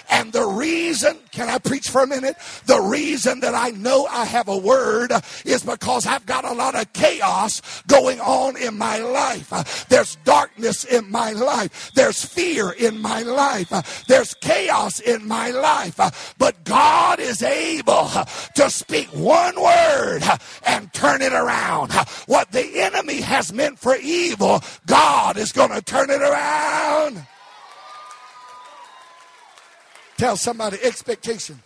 And 0.10 0.32
the 0.34 0.46
reason, 0.46 1.17
can 1.32 1.50
I 1.50 1.58
preach 1.58 1.89
for 1.89 2.03
a 2.03 2.08
minute? 2.08 2.36
The 2.65 2.82
reason 2.82 3.39
that 3.41 3.56
I 3.56 3.70
know 3.72 4.06
I 4.06 4.25
have 4.25 4.48
a 4.48 4.58
word 4.58 5.12
is 5.46 5.63
because 5.63 6.06
I've 6.06 6.25
got 6.25 6.46
a 6.46 6.53
lot 6.53 6.75
of 6.75 6.91
chaos 6.94 7.62
going 7.88 8.19
on 8.19 8.57
in 8.57 8.77
my 8.77 8.98
life. 9.00 9.51
Uh, 9.51 9.63
there's 9.89 10.15
darkness 10.24 10.84
in 10.86 11.10
my 11.12 11.31
life. 11.31 11.91
There's 11.93 12.24
fear 12.24 12.72
in 12.72 13.01
my 13.01 13.22
life. 13.22 13.72
Uh, 13.72 13.81
there's 14.07 14.34
chaos 14.36 15.00
in 15.00 15.27
my 15.27 15.51
life. 15.51 16.00
Uh, 16.00 16.12
but 16.38 16.63
God 16.63 17.19
is 17.19 17.43
able 17.43 18.10
to 18.55 18.69
speak 18.69 19.07
one 19.07 19.62
word 19.62 20.22
and 20.65 20.91
turn 20.93 21.22
it 21.22 21.34
around. 21.34 21.93
What 22.25 22.51
the 22.51 22.81
enemy 22.81 23.22
has 23.22 23.53
meant 23.53 23.79
for 23.79 23.96
evil, 23.96 24.62
God 24.86 25.38
is 25.38 25.51
going 25.51 25.72
to 25.72 25.81
turn 25.81 26.10
it 26.10 26.22
around. 26.22 27.25
Tell 30.17 30.36
somebody 30.36 30.77
expectation. 30.81 31.62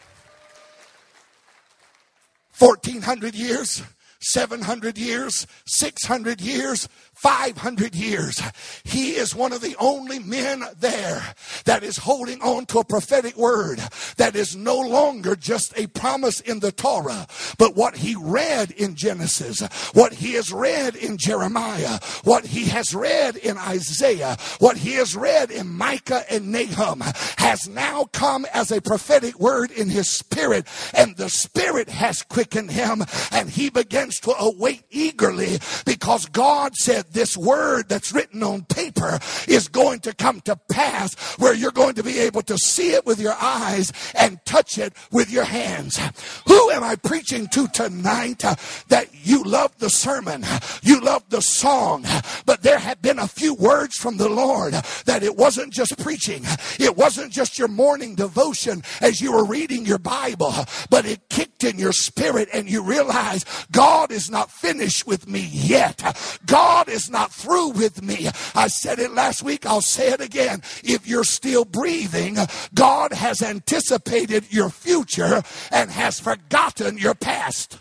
1400 2.57 3.33
years, 3.33 3.81
700 4.21 4.97
years, 4.97 5.47
600 5.65 6.41
years, 6.41 6.87
500 7.21 7.93
years. 7.93 8.41
He 8.83 9.11
is 9.11 9.35
one 9.35 9.53
of 9.53 9.61
the 9.61 9.75
only 9.79 10.19
men 10.19 10.63
there 10.79 11.35
that 11.65 11.83
is 11.83 11.97
holding 11.97 12.41
on 12.41 12.65
to 12.67 12.79
a 12.79 12.83
prophetic 12.83 13.37
word 13.37 13.79
that 14.17 14.35
is 14.35 14.55
no 14.55 14.79
longer 14.79 15.35
just 15.35 15.77
a 15.77 15.87
promise 15.87 16.39
in 16.39 16.59
the 16.59 16.71
Torah, 16.71 17.27
but 17.59 17.75
what 17.75 17.97
he 17.97 18.15
read 18.15 18.71
in 18.71 18.95
Genesis, 18.95 19.61
what 19.93 20.13
he 20.13 20.33
has 20.33 20.51
read 20.51 20.95
in 20.95 21.17
Jeremiah, 21.17 21.99
what 22.23 22.45
he 22.45 22.65
has 22.65 22.95
read 22.95 23.35
in 23.35 23.57
Isaiah, 23.57 24.37
what 24.59 24.77
he 24.77 24.93
has 24.93 25.15
read 25.15 25.51
in 25.51 25.69
Micah 25.69 26.23
and 26.31 26.51
Nahum 26.51 27.01
has 27.37 27.67
now 27.67 28.05
come 28.05 28.45
as 28.53 28.71
a 28.71 28.81
prophetic 28.81 29.39
word 29.39 29.69
in 29.71 29.89
his 29.89 30.09
spirit, 30.09 30.65
and 30.93 31.15
the 31.17 31.29
spirit 31.29 31.89
has 31.89 32.23
quickened 32.23 32.71
him, 32.71 33.03
and 33.31 33.49
he 33.49 33.69
begins 33.69 34.10
to 34.19 34.35
await 34.37 34.83
eagerly 34.89 35.59
because 35.85 36.25
God 36.27 36.75
said, 36.75 37.05
this 37.11 37.37
word 37.37 37.89
that's 37.89 38.13
written 38.13 38.43
on 38.43 38.63
paper 38.65 39.19
is 39.47 39.67
going 39.67 39.99
to 40.01 40.13
come 40.13 40.41
to 40.41 40.55
pass 40.69 41.15
where 41.37 41.53
you're 41.53 41.71
going 41.71 41.95
to 41.95 42.03
be 42.03 42.19
able 42.19 42.41
to 42.43 42.57
see 42.57 42.91
it 42.91 43.05
with 43.05 43.19
your 43.19 43.35
eyes 43.39 43.91
and 44.15 44.43
touch 44.45 44.77
it 44.77 44.93
with 45.11 45.31
your 45.31 45.43
hands. 45.43 45.99
Who 46.47 46.71
am 46.71 46.83
I 46.83 46.95
preaching 46.95 47.47
to 47.47 47.67
tonight 47.67 48.43
that 48.87 49.07
you 49.13 49.43
love 49.43 49.77
the 49.77 49.89
sermon, 49.89 50.43
you 50.81 50.99
love 51.01 51.23
the 51.29 51.41
song, 51.41 52.05
but 52.45 52.63
there 52.63 52.79
have 52.79 53.01
been 53.01 53.19
a 53.19 53.27
few 53.27 53.53
words 53.53 53.95
from 53.95 54.17
the 54.17 54.29
Lord 54.29 54.73
that 55.05 55.23
it 55.23 55.35
wasn't 55.35 55.73
just 55.73 55.97
preaching, 55.99 56.43
it 56.79 56.97
wasn't 56.97 57.31
just 57.31 57.59
your 57.59 57.67
morning 57.67 58.15
devotion 58.15 58.83
as 59.01 59.21
you 59.21 59.31
were 59.31 59.45
reading 59.45 59.85
your 59.85 59.99
Bible, 59.99 60.53
but 60.89 61.05
it 61.05 61.29
kicked 61.29 61.63
in 61.63 61.77
your 61.77 61.91
spirit 61.91 62.49
and 62.53 62.69
you 62.69 62.81
realize 62.81 63.45
God 63.71 64.00
is 64.09 64.31
not 64.31 64.49
finished 64.49 65.05
with 65.05 65.27
me 65.27 65.49
yet. 65.51 66.01
God 66.45 66.87
is 66.87 67.09
not 67.09 67.31
through 67.31 67.71
with 67.71 68.01
me. 68.01 68.29
I 68.55 68.69
said 68.69 68.99
it 68.99 69.11
last 69.11 69.43
week, 69.43 69.65
I'll 69.65 69.81
say 69.81 70.11
it 70.11 70.21
again. 70.21 70.61
If 70.81 71.05
you're 71.05 71.25
still 71.25 71.65
breathing, 71.65 72.37
God 72.73 73.11
has 73.11 73.41
anticipated 73.41 74.45
your 74.49 74.69
future 74.69 75.43
and 75.71 75.91
has 75.91 76.19
forgotten 76.19 76.97
your 76.97 77.15
past. 77.15 77.79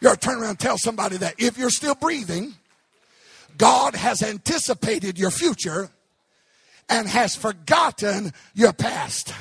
You 0.00 0.10
ought 0.10 0.20
to 0.20 0.28
turn 0.28 0.38
around 0.38 0.50
and 0.50 0.58
tell 0.60 0.78
somebody 0.78 1.16
that 1.16 1.34
if 1.38 1.58
you're 1.58 1.70
still 1.70 1.96
breathing, 1.96 2.54
God 3.56 3.96
has 3.96 4.22
anticipated 4.22 5.18
your 5.18 5.32
future 5.32 5.90
and 6.88 7.08
has 7.08 7.34
forgotten 7.34 8.32
your 8.54 8.72
past. 8.72 9.34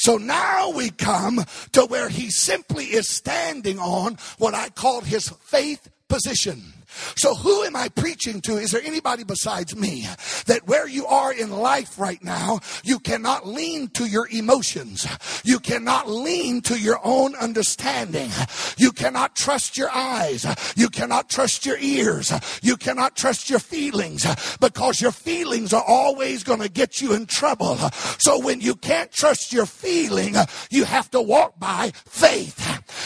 So 0.00 0.16
now 0.16 0.70
we 0.70 0.90
come 0.90 1.44
to 1.72 1.84
where 1.84 2.08
he 2.08 2.30
simply 2.30 2.86
is 2.86 3.08
standing 3.08 3.78
on 3.78 4.16
what 4.38 4.54
I 4.54 4.70
call 4.70 5.02
his 5.02 5.28
faith 5.28 5.90
position. 6.08 6.72
So 7.16 7.34
who 7.34 7.62
am 7.64 7.76
I 7.76 7.88
preaching 7.88 8.40
to? 8.42 8.56
Is 8.56 8.72
there 8.72 8.82
anybody 8.82 9.24
besides 9.24 9.76
me 9.76 10.06
that 10.46 10.66
where 10.66 10.88
you 10.88 11.06
are 11.06 11.32
in 11.32 11.50
life 11.50 11.98
right 11.98 12.22
now, 12.22 12.60
you 12.84 12.98
cannot 12.98 13.46
lean 13.46 13.88
to 13.90 14.06
your 14.06 14.28
emotions. 14.30 15.06
You 15.44 15.58
cannot 15.60 16.08
lean 16.08 16.60
to 16.62 16.78
your 16.78 16.98
own 17.04 17.34
understanding. 17.34 18.30
You 18.76 18.92
cannot 18.92 19.36
trust 19.36 19.76
your 19.76 19.90
eyes. 19.90 20.46
You 20.76 20.88
cannot 20.88 21.28
trust 21.28 21.66
your 21.66 21.78
ears. 21.78 22.32
You 22.62 22.76
cannot 22.76 23.16
trust 23.16 23.50
your 23.50 23.58
feelings 23.58 24.26
because 24.60 25.00
your 25.00 25.12
feelings 25.12 25.72
are 25.72 25.84
always 25.86 26.44
going 26.44 26.60
to 26.60 26.68
get 26.68 27.00
you 27.00 27.14
in 27.14 27.26
trouble. 27.26 27.76
So 28.18 28.40
when 28.40 28.60
you 28.60 28.74
can't 28.74 29.12
trust 29.12 29.52
your 29.52 29.66
feeling, 29.66 30.34
you 30.70 30.84
have 30.84 31.10
to 31.10 31.20
walk 31.20 31.58
by 31.58 31.92
faith. 32.06 32.56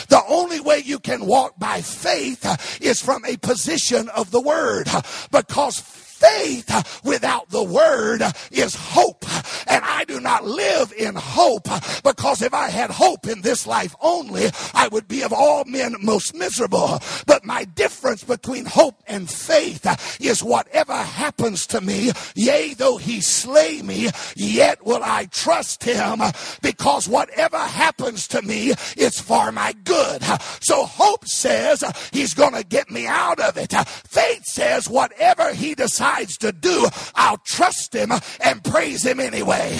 The 0.08 0.22
only 0.28 0.60
way 0.60 0.82
you 0.84 0.98
can 0.98 1.26
walk 1.26 1.58
by 1.58 1.80
faith 1.80 2.80
is 2.80 3.00
from 3.00 3.24
a 3.24 3.36
position 3.36 3.73
of 4.08 4.30
the 4.30 4.40
word 4.40 4.88
because 5.30 5.80
faith 6.24 7.00
without 7.04 7.48
the 7.50 7.62
word 7.62 8.22
is 8.50 8.74
hope. 8.74 9.24
And 9.66 9.82
I 9.84 10.04
do 10.04 10.20
not 10.20 10.44
live 10.44 10.92
in 10.96 11.14
hope 11.14 11.68
because 12.02 12.42
if 12.42 12.54
I 12.54 12.68
had 12.68 12.90
hope 12.90 13.26
in 13.26 13.42
this 13.42 13.66
life 13.66 13.94
only, 14.00 14.46
I 14.74 14.88
would 14.88 15.08
be 15.08 15.22
of 15.22 15.32
all 15.32 15.64
men 15.64 15.96
most 16.00 16.34
miserable. 16.34 17.00
But 17.26 17.44
my 17.44 17.64
difference 17.64 18.24
between 18.24 18.66
hope 18.66 19.02
and 19.06 19.30
faith 19.30 19.86
is 20.20 20.42
whatever 20.42 20.94
happens 20.94 21.66
to 21.68 21.80
me, 21.80 22.12
yea, 22.34 22.74
though 22.74 22.96
he 22.96 23.20
slay 23.20 23.82
me, 23.82 24.10
yet 24.36 24.84
will 24.84 25.02
I 25.02 25.26
trust 25.26 25.84
him 25.84 26.20
because 26.62 27.08
whatever 27.08 27.58
happens 27.58 28.28
to 28.28 28.42
me 28.42 28.72
is 28.96 29.20
for 29.20 29.52
my 29.52 29.74
good. 29.84 30.22
So 30.60 30.84
hope 30.84 31.26
says 31.26 31.82
he's 32.12 32.34
going 32.34 32.54
to 32.54 32.64
get 32.64 32.90
me 32.90 33.06
out 33.06 33.40
of 33.40 33.56
it. 33.56 33.72
Faith 33.72 34.44
says 34.44 34.88
whatever 34.88 35.52
he 35.52 35.74
decides 35.74 36.13
decides 36.14 36.38
to 36.38 36.52
do, 36.52 36.86
I'll 37.14 37.38
trust 37.38 37.94
him 37.94 38.12
and 38.40 38.64
praise 38.64 39.04
him 39.04 39.20
anyway. 39.20 39.78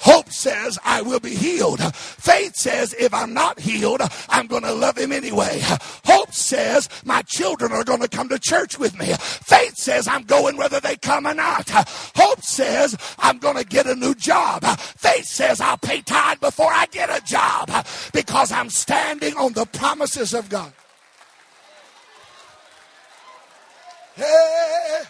Hope 0.00 0.30
says 0.30 0.78
I 0.84 1.02
will 1.02 1.18
be 1.18 1.34
healed. 1.34 1.82
Faith 1.92 2.54
says 2.54 2.94
if 2.96 3.12
I'm 3.12 3.34
not 3.34 3.58
healed, 3.58 4.00
I'm 4.28 4.46
going 4.46 4.62
to 4.62 4.72
love 4.72 4.96
him 4.96 5.10
anyway. 5.10 5.60
Hope 6.04 6.32
says 6.32 6.88
my 7.04 7.22
children 7.22 7.72
are 7.72 7.82
going 7.82 8.00
to 8.00 8.08
come 8.08 8.28
to 8.28 8.38
church 8.38 8.78
with 8.78 8.96
me. 8.96 9.06
Faith 9.18 9.76
says 9.76 10.06
I'm 10.06 10.22
going 10.22 10.56
whether 10.56 10.78
they 10.78 10.96
come 10.96 11.26
or 11.26 11.34
not. 11.34 11.68
Hope 12.14 12.42
says 12.42 12.96
I'm 13.18 13.38
going 13.38 13.56
to 13.56 13.64
get 13.64 13.88
a 13.88 13.96
new 13.96 14.14
job. 14.14 14.64
Faith 14.78 15.26
says 15.26 15.60
I'll 15.60 15.78
pay 15.78 16.00
tithe 16.00 16.38
before 16.40 16.72
I 16.72 16.86
get 16.86 17.10
a 17.10 17.20
job 17.26 17.68
because 18.12 18.52
I'm 18.52 18.70
standing 18.70 19.36
on 19.36 19.52
the 19.52 19.66
promises 19.66 20.32
of 20.32 20.48
God. 20.48 20.72
Hey. 24.18 25.00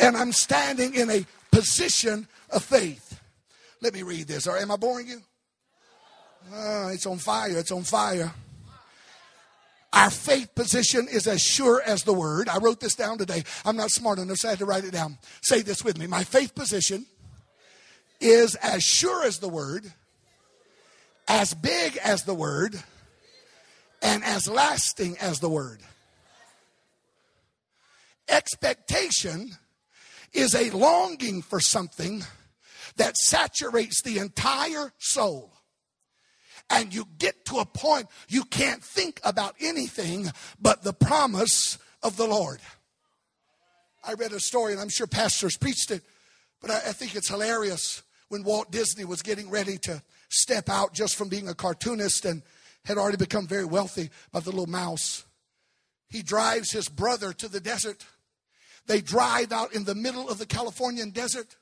And 0.00 0.16
I'm 0.16 0.32
standing 0.32 0.94
in 0.94 1.10
a 1.10 1.26
position 1.50 2.26
of 2.50 2.64
faith. 2.64 3.20
Let 3.80 3.94
me 3.94 4.02
read 4.02 4.26
this. 4.26 4.46
Or 4.46 4.56
am 4.56 4.70
I 4.70 4.76
boring 4.76 5.08
you? 5.08 5.20
Oh, 6.52 6.88
it's 6.88 7.06
on 7.06 7.18
fire. 7.18 7.58
It's 7.58 7.70
on 7.70 7.82
fire. 7.82 8.32
Our 9.92 10.10
faith 10.10 10.54
position 10.54 11.06
is 11.08 11.26
as 11.28 11.40
sure 11.40 11.80
as 11.80 12.02
the 12.02 12.12
word. 12.12 12.48
I 12.48 12.58
wrote 12.58 12.80
this 12.80 12.96
down 12.96 13.18
today. 13.18 13.44
I'm 13.64 13.76
not 13.76 13.90
smart 13.90 14.18
enough, 14.18 14.38
so 14.38 14.48
I 14.48 14.52
had 14.52 14.58
to 14.58 14.64
write 14.64 14.84
it 14.84 14.90
down. 14.90 15.18
Say 15.42 15.62
this 15.62 15.84
with 15.84 15.98
me. 15.98 16.08
My 16.08 16.24
faith 16.24 16.54
position 16.54 17.06
is 18.20 18.56
as 18.56 18.82
sure 18.82 19.24
as 19.24 19.38
the 19.38 19.48
word, 19.48 19.92
as 21.28 21.54
big 21.54 21.96
as 21.98 22.24
the 22.24 22.34
word, 22.34 22.82
and 24.02 24.24
as 24.24 24.48
lasting 24.48 25.16
as 25.18 25.38
the 25.38 25.48
word. 25.48 25.80
Expectation 28.28 29.50
is 30.32 30.54
a 30.54 30.70
longing 30.70 31.42
for 31.42 31.60
something 31.60 32.24
that 32.96 33.16
saturates 33.16 34.02
the 34.02 34.18
entire 34.18 34.92
soul. 34.98 35.52
And 36.70 36.94
you 36.94 37.06
get 37.18 37.44
to 37.46 37.58
a 37.58 37.66
point 37.66 38.08
you 38.28 38.44
can't 38.44 38.82
think 38.82 39.20
about 39.22 39.54
anything 39.60 40.30
but 40.60 40.82
the 40.82 40.92
promise 40.92 41.78
of 42.02 42.16
the 42.16 42.26
Lord. 42.26 42.60
I 44.06 44.14
read 44.14 44.32
a 44.32 44.40
story, 44.40 44.72
and 44.72 44.80
I'm 44.80 44.88
sure 44.88 45.06
pastors 45.06 45.56
preached 45.56 45.90
it, 45.90 46.02
but 46.60 46.70
I, 46.70 46.76
I 46.76 46.92
think 46.92 47.14
it's 47.14 47.28
hilarious 47.28 48.02
when 48.28 48.44
Walt 48.44 48.70
Disney 48.70 49.04
was 49.04 49.22
getting 49.22 49.50
ready 49.50 49.78
to 49.78 50.02
step 50.28 50.68
out 50.68 50.92
just 50.92 51.16
from 51.16 51.28
being 51.28 51.48
a 51.48 51.54
cartoonist 51.54 52.24
and 52.24 52.42
had 52.84 52.98
already 52.98 53.16
become 53.16 53.46
very 53.46 53.64
wealthy 53.64 54.10
by 54.32 54.40
the 54.40 54.50
little 54.50 54.66
mouse. 54.66 55.24
He 56.08 56.22
drives 56.22 56.70
his 56.70 56.88
brother 56.88 57.32
to 57.34 57.48
the 57.48 57.60
desert 57.60 58.04
they 58.86 59.00
drive 59.00 59.52
out 59.52 59.74
in 59.74 59.84
the 59.84 59.94
middle 59.94 60.28
of 60.28 60.38
the 60.38 60.46
Californian 60.46 61.10
desert 61.10 61.56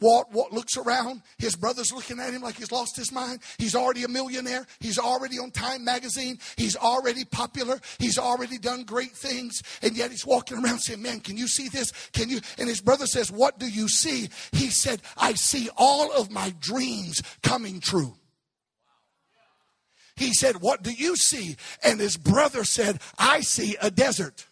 Walt, 0.00 0.28
Walt 0.32 0.52
looks 0.52 0.76
around. 0.76 1.22
His 1.38 1.56
brother's 1.56 1.92
looking 1.92 2.20
at 2.20 2.32
him 2.32 2.42
like 2.42 2.56
he's 2.56 2.72
lost 2.72 2.96
his 2.96 3.12
mind. 3.12 3.40
He's 3.58 3.74
already 3.74 4.04
a 4.04 4.08
millionaire. 4.08 4.66
He's 4.78 4.98
already 4.98 5.38
on 5.38 5.50
Time 5.50 5.84
magazine. 5.84 6.38
He's 6.56 6.76
already 6.76 7.24
popular. 7.24 7.80
He's 7.98 8.18
already 8.18 8.58
done 8.58 8.84
great 8.84 9.12
things. 9.12 9.62
And 9.82 9.96
yet 9.96 10.10
he's 10.10 10.26
walking 10.26 10.62
around 10.62 10.80
saying, 10.80 11.00
Man, 11.00 11.20
can 11.20 11.36
you 11.36 11.48
see 11.48 11.68
this? 11.68 11.92
Can 12.12 12.28
you? 12.28 12.40
And 12.58 12.68
his 12.68 12.80
brother 12.80 13.06
says, 13.06 13.32
What 13.32 13.58
do 13.58 13.68
you 13.68 13.88
see? 13.88 14.28
He 14.52 14.70
said, 14.70 15.00
I 15.16 15.34
see 15.34 15.70
all 15.76 16.12
of 16.12 16.30
my 16.30 16.54
dreams 16.60 17.22
coming 17.42 17.80
true. 17.80 18.14
He 20.16 20.32
said, 20.32 20.56
What 20.56 20.82
do 20.82 20.92
you 20.92 21.16
see? 21.16 21.56
And 21.82 22.00
his 22.00 22.16
brother 22.16 22.64
said, 22.64 23.00
I 23.18 23.40
see 23.40 23.76
a 23.80 23.90
desert. 23.90 24.46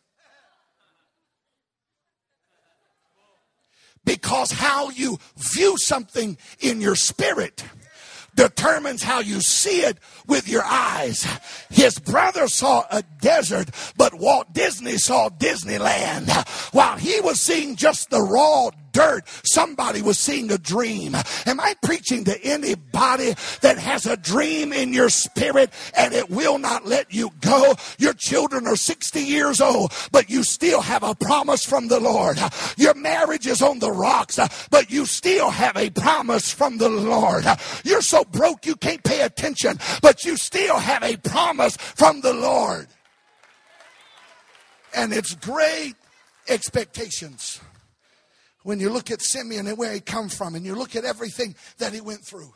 Because 4.05 4.53
how 4.53 4.91
you 4.91 5.19
view 5.37 5.77
something 5.79 6.37
in 6.61 6.81
your 6.81 6.97
spirit 6.97 7.65
determines 8.35 9.03
how 9.03 9.21
you 9.21 9.41
see 9.41 9.81
it 9.81 9.99
with 10.27 10.49
your 10.49 10.65
eyes. 10.65 11.27
His 11.71 11.99
brother 11.99 12.49
saw 12.49 12.85
a 12.91 13.03
desert, 13.21 13.71
but 13.97 14.15
Walt 14.15 14.53
Disney 14.53 14.99
saw 14.99 15.29
Disneyland. 15.29 16.29
While 16.73 16.97
he 16.97 17.21
was 17.21 17.41
seeing 17.41 17.77
just 17.77 18.11
the 18.11 18.21
raw 18.21 18.71
dirt, 18.95 19.25
somebody 19.45 20.01
was 20.01 20.19
seeing 20.19 20.51
a 20.51 20.57
dream. 20.57 21.15
Am 21.45 21.61
I 21.61 21.75
preaching 21.83 22.25
to 22.25 22.43
anybody 22.43 23.35
that 23.61 23.77
has 23.77 24.07
a 24.07 24.17
dream 24.17 24.73
in 24.73 24.95
your 24.95 25.11
spirit 25.11 25.71
and 25.95 26.15
it 26.15 26.31
will 26.31 26.59
not 26.59 26.87
let 26.87 27.13
you 27.13 27.31
go? 27.41 27.75
Your 27.99 28.15
children 28.15 28.67
are 28.67 28.77
60 28.77 29.21
years 29.21 29.61
old, 29.61 29.93
but 30.11 30.31
you 30.31 30.43
still 30.43 30.81
have 30.81 31.03
a 31.03 31.15
promise 31.15 31.65
from 31.65 31.89
the 31.89 32.01
Lord. 32.01 32.39
Your 32.79 32.95
marriage 32.95 33.47
is 33.47 33.61
on 33.61 33.81
the 33.81 33.93
rocks, 33.93 34.39
but 34.71 34.91
you 34.91 35.05
still 35.05 35.51
have 35.51 35.77
a 35.77 35.91
promise 35.91 36.51
from 36.51 36.79
the 36.79 36.89
Lord. 36.89 37.45
You're 37.85 38.01
so 38.01 38.25
broke 38.25 38.65
you 38.65 38.77
can't 38.77 39.03
pay 39.03 39.21
attention, 39.21 39.79
but 40.01 40.25
you 40.25 40.37
still 40.37 40.79
have 40.79 41.03
a 41.03 41.17
promise 41.17 41.77
from 41.77 42.21
the 42.21 42.33
Lord. 42.33 42.87
And 44.95 45.13
it's 45.13 45.35
great 45.35 45.95
expectations 46.49 47.61
when 48.65 48.81
you 48.81 48.91
look 48.91 49.11
at 49.11 49.23
Simeon 49.23 49.69
and 49.69 49.79
where 49.79 49.93
he 49.93 50.01
come 50.01 50.29
from 50.29 50.57
and 50.57 50.67
you 50.67 50.75
look 50.75 50.97
at 50.97 51.05
everything 51.05 51.55
that 51.79 51.93
he 51.93 52.01
went 52.01 52.25
through. 52.25 52.53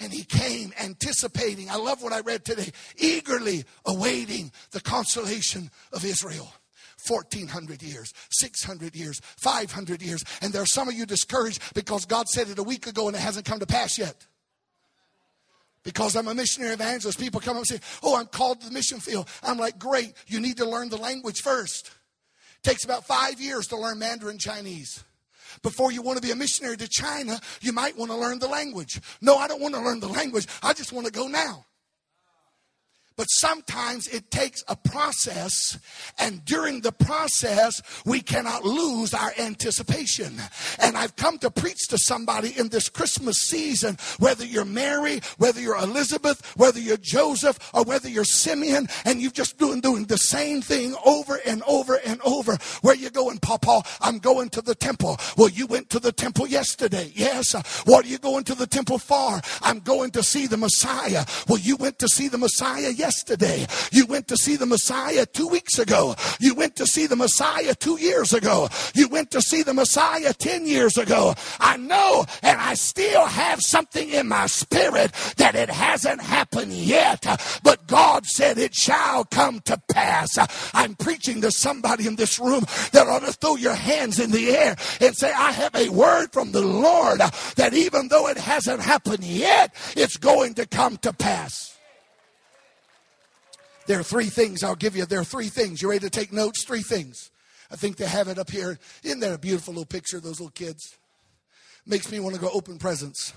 And 0.00 0.12
he 0.12 0.24
came 0.24 0.72
anticipating, 0.82 1.68
I 1.68 1.76
love 1.76 2.02
what 2.02 2.12
I 2.12 2.20
read 2.20 2.44
today, 2.44 2.70
eagerly 2.96 3.64
awaiting 3.84 4.50
the 4.70 4.80
consolation 4.80 5.70
of 5.92 6.04
Israel. 6.04 6.50
1400 7.08 7.82
years, 7.82 8.14
600 8.30 8.94
years, 8.94 9.20
500 9.36 10.00
years. 10.00 10.24
And 10.40 10.52
there 10.52 10.62
are 10.62 10.66
some 10.66 10.88
of 10.88 10.94
you 10.94 11.04
discouraged 11.04 11.74
because 11.74 12.06
God 12.06 12.28
said 12.28 12.48
it 12.48 12.60
a 12.60 12.62
week 12.62 12.86
ago 12.86 13.08
and 13.08 13.16
it 13.16 13.20
hasn't 13.20 13.44
come 13.44 13.58
to 13.58 13.66
pass 13.66 13.98
yet. 13.98 14.24
Because 15.82 16.14
I'm 16.14 16.28
a 16.28 16.34
missionary 16.34 16.74
evangelist, 16.74 17.18
people 17.18 17.40
come 17.40 17.56
up 17.56 17.62
and 17.62 17.66
say, 17.66 17.80
Oh, 18.04 18.16
I'm 18.16 18.26
called 18.26 18.60
to 18.60 18.68
the 18.68 18.72
mission 18.72 19.00
field. 19.00 19.28
I'm 19.42 19.58
like, 19.58 19.80
Great, 19.80 20.14
you 20.28 20.38
need 20.38 20.58
to 20.58 20.64
learn 20.64 20.90
the 20.90 20.96
language 20.96 21.40
first. 21.40 21.90
It 22.58 22.68
takes 22.68 22.84
about 22.84 23.04
five 23.04 23.40
years 23.40 23.66
to 23.68 23.76
learn 23.76 23.98
Mandarin 23.98 24.38
Chinese. 24.38 25.02
Before 25.62 25.92
you 25.92 26.02
want 26.02 26.16
to 26.16 26.22
be 26.22 26.30
a 26.32 26.36
missionary 26.36 26.76
to 26.78 26.88
China, 26.88 27.40
you 27.60 27.72
might 27.72 27.96
want 27.96 28.10
to 28.10 28.16
learn 28.16 28.38
the 28.38 28.48
language. 28.48 29.00
No, 29.20 29.36
I 29.36 29.48
don't 29.48 29.60
want 29.60 29.74
to 29.74 29.80
learn 29.80 30.00
the 30.00 30.08
language. 30.08 30.46
I 30.62 30.72
just 30.72 30.92
want 30.92 31.06
to 31.06 31.12
go 31.12 31.28
now. 31.28 31.66
But 33.22 33.30
sometimes 33.30 34.08
it 34.08 34.32
takes 34.32 34.64
a 34.66 34.74
process, 34.74 35.78
and 36.18 36.44
during 36.44 36.80
the 36.80 36.90
process, 36.90 37.80
we 38.04 38.20
cannot 38.20 38.64
lose 38.64 39.14
our 39.14 39.32
anticipation. 39.38 40.40
And 40.80 40.98
I've 40.98 41.14
come 41.14 41.38
to 41.38 41.48
preach 41.48 41.86
to 41.90 41.98
somebody 41.98 42.52
in 42.58 42.70
this 42.70 42.88
Christmas 42.88 43.36
season, 43.36 43.96
whether 44.18 44.44
you're 44.44 44.64
Mary, 44.64 45.20
whether 45.38 45.60
you're 45.60 45.76
Elizabeth, 45.76 46.44
whether 46.56 46.80
you're 46.80 46.96
Joseph, 46.96 47.60
or 47.72 47.84
whether 47.84 48.08
you're 48.08 48.24
Simeon, 48.24 48.88
and 49.04 49.22
you've 49.22 49.34
just 49.34 49.56
doing 49.56 49.80
doing 49.80 50.06
the 50.06 50.18
same 50.18 50.60
thing 50.60 50.96
over 51.06 51.38
and 51.46 51.62
over 51.68 52.00
and 52.04 52.20
over. 52.22 52.58
Where 52.80 52.96
you 52.96 53.08
going, 53.08 53.38
Papa? 53.38 53.82
I'm 54.00 54.18
going 54.18 54.48
to 54.48 54.62
the 54.62 54.74
temple. 54.74 55.16
Well, 55.36 55.48
you 55.48 55.68
went 55.68 55.90
to 55.90 56.00
the 56.00 56.10
temple 56.10 56.48
yesterday. 56.48 57.12
Yes. 57.14 57.54
What 57.84 58.04
are 58.04 58.08
you 58.08 58.18
going 58.18 58.42
to 58.44 58.56
the 58.56 58.66
temple 58.66 58.98
for? 58.98 59.40
I'm 59.60 59.78
going 59.78 60.10
to 60.10 60.24
see 60.24 60.48
the 60.48 60.56
Messiah. 60.56 61.24
Well, 61.46 61.60
you 61.60 61.76
went 61.76 62.00
to 62.00 62.08
see 62.08 62.26
the 62.26 62.38
Messiah 62.38 62.90
yesterday. 62.90 63.11
You 63.90 64.06
went 64.06 64.28
to 64.28 64.36
see 64.36 64.56
the 64.56 64.66
Messiah 64.66 65.26
two 65.26 65.48
weeks 65.48 65.78
ago. 65.78 66.14
You 66.40 66.54
went 66.54 66.76
to 66.76 66.86
see 66.86 67.06
the 67.06 67.16
Messiah 67.16 67.74
two 67.74 67.98
years 67.98 68.32
ago. 68.32 68.68
You 68.94 69.08
went 69.08 69.30
to 69.32 69.42
see 69.42 69.62
the 69.62 69.74
Messiah 69.74 70.32
10 70.32 70.66
years 70.66 70.96
ago. 70.96 71.34
I 71.60 71.76
know, 71.76 72.24
and 72.42 72.60
I 72.60 72.74
still 72.74 73.26
have 73.26 73.60
something 73.62 74.08
in 74.10 74.28
my 74.28 74.46
spirit 74.46 75.12
that 75.36 75.54
it 75.54 75.70
hasn't 75.70 76.20
happened 76.20 76.72
yet, 76.72 77.24
but 77.62 77.86
God 77.86 78.26
said 78.26 78.58
it 78.58 78.74
shall 78.74 79.24
come 79.24 79.60
to 79.60 79.80
pass. 79.90 80.38
I'm 80.74 80.94
preaching 80.94 81.40
to 81.42 81.50
somebody 81.50 82.06
in 82.06 82.16
this 82.16 82.38
room 82.38 82.64
that 82.92 83.06
ought 83.06 83.20
to 83.20 83.32
throw 83.32 83.56
your 83.56 83.74
hands 83.74 84.18
in 84.18 84.30
the 84.30 84.50
air 84.50 84.76
and 85.00 85.16
say, 85.16 85.32
I 85.32 85.52
have 85.52 85.74
a 85.74 85.88
word 85.88 86.32
from 86.32 86.52
the 86.52 86.62
Lord 86.62 87.20
that 87.56 87.74
even 87.74 88.08
though 88.08 88.28
it 88.28 88.38
hasn't 88.38 88.80
happened 88.80 89.24
yet, 89.24 89.74
it's 89.96 90.16
going 90.16 90.54
to 90.54 90.66
come 90.66 90.96
to 90.98 91.12
pass. 91.12 91.71
There 93.92 94.00
are 94.00 94.04
three 94.04 94.30
things 94.30 94.62
I'll 94.62 94.74
give 94.74 94.96
you. 94.96 95.04
There 95.04 95.20
are 95.20 95.24
three 95.24 95.50
things. 95.50 95.82
You 95.82 95.90
ready 95.90 96.00
to 96.00 96.08
take 96.08 96.32
notes? 96.32 96.64
Three 96.64 96.80
things. 96.80 97.30
I 97.70 97.76
think 97.76 97.98
they 97.98 98.06
have 98.06 98.26
it 98.26 98.38
up 98.38 98.48
here. 98.48 98.78
Isn't 99.02 99.20
that 99.20 99.34
a 99.34 99.38
beautiful 99.38 99.74
little 99.74 99.84
picture 99.84 100.16
of 100.16 100.22
those 100.22 100.40
little 100.40 100.50
kids? 100.50 100.96
Makes 101.84 102.10
me 102.10 102.18
want 102.18 102.34
to 102.34 102.40
go 102.40 102.48
open 102.54 102.78
presents. 102.78 103.34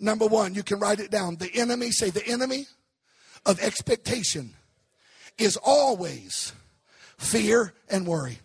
Number 0.00 0.26
one, 0.26 0.54
you 0.54 0.62
can 0.62 0.78
write 0.78 1.00
it 1.00 1.10
down. 1.10 1.36
The 1.36 1.50
enemy, 1.54 1.90
say 1.90 2.08
the 2.08 2.26
enemy 2.26 2.64
of 3.44 3.60
expectation 3.60 4.54
is 5.36 5.58
always 5.58 6.54
fear 7.18 7.74
and 7.90 8.06
worry. 8.06 8.38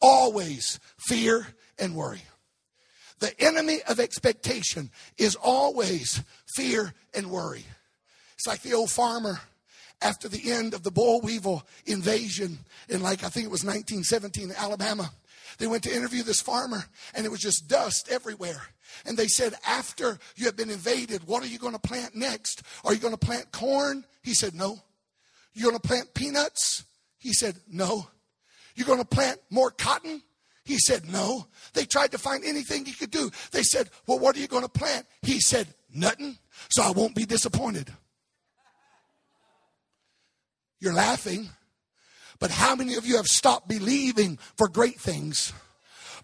Always 0.00 0.80
fear 0.96 1.46
and 1.78 1.94
worry. 1.94 2.22
The 3.18 3.38
enemy 3.38 3.80
of 3.86 4.00
expectation 4.00 4.92
is 5.18 5.36
always 5.36 6.22
fear 6.54 6.94
and 7.12 7.30
worry. 7.30 7.66
It's 8.38 8.46
like 8.46 8.62
the 8.62 8.72
old 8.72 8.90
farmer 8.90 9.40
after 10.02 10.28
the 10.28 10.50
end 10.50 10.74
of 10.74 10.82
the 10.82 10.90
boll 10.90 11.20
weevil 11.20 11.66
invasion 11.86 12.58
in 12.88 13.02
like 13.02 13.24
I 13.24 13.28
think 13.28 13.46
it 13.46 13.50
was 13.50 13.64
1917 13.64 14.50
in 14.50 14.56
Alabama. 14.56 15.10
They 15.58 15.66
went 15.66 15.82
to 15.84 15.94
interview 15.94 16.22
this 16.22 16.40
farmer 16.40 16.84
and 17.14 17.26
it 17.26 17.30
was 17.30 17.40
just 17.40 17.68
dust 17.68 18.08
everywhere. 18.10 18.62
And 19.04 19.16
they 19.16 19.28
said, 19.28 19.54
after 19.66 20.18
you 20.36 20.46
have 20.46 20.56
been 20.56 20.70
invaded, 20.70 21.26
what 21.26 21.42
are 21.42 21.46
you 21.46 21.58
going 21.58 21.74
to 21.74 21.78
plant 21.78 22.14
next? 22.14 22.62
Are 22.84 22.92
you 22.92 22.98
going 22.98 23.14
to 23.14 23.18
plant 23.18 23.52
corn? 23.52 24.04
He 24.22 24.34
said, 24.34 24.54
no. 24.54 24.80
You're 25.54 25.70
going 25.70 25.80
to 25.80 25.86
plant 25.86 26.14
peanuts? 26.14 26.84
He 27.18 27.32
said, 27.32 27.56
no. 27.70 28.08
You're 28.74 28.86
going 28.86 29.00
to 29.00 29.04
plant 29.04 29.40
more 29.50 29.70
cotton? 29.70 30.22
He 30.64 30.78
said, 30.78 31.10
no. 31.10 31.46
They 31.74 31.84
tried 31.84 32.12
to 32.12 32.18
find 32.18 32.44
anything 32.44 32.84
he 32.84 32.92
could 32.92 33.10
do. 33.10 33.30
They 33.52 33.62
said, 33.62 33.90
well, 34.06 34.18
what 34.18 34.36
are 34.36 34.40
you 34.40 34.48
going 34.48 34.62
to 34.62 34.68
plant? 34.68 35.06
He 35.22 35.40
said, 35.40 35.68
nothing. 35.92 36.38
So 36.70 36.82
I 36.82 36.90
won't 36.90 37.14
be 37.14 37.24
disappointed. 37.24 37.92
You're 40.80 40.94
laughing. 40.94 41.50
But 42.38 42.50
how 42.50 42.74
many 42.74 42.94
of 42.94 43.06
you 43.06 43.16
have 43.16 43.26
stopped 43.26 43.68
believing 43.68 44.38
for 44.56 44.66
great 44.66 44.98
things? 44.98 45.52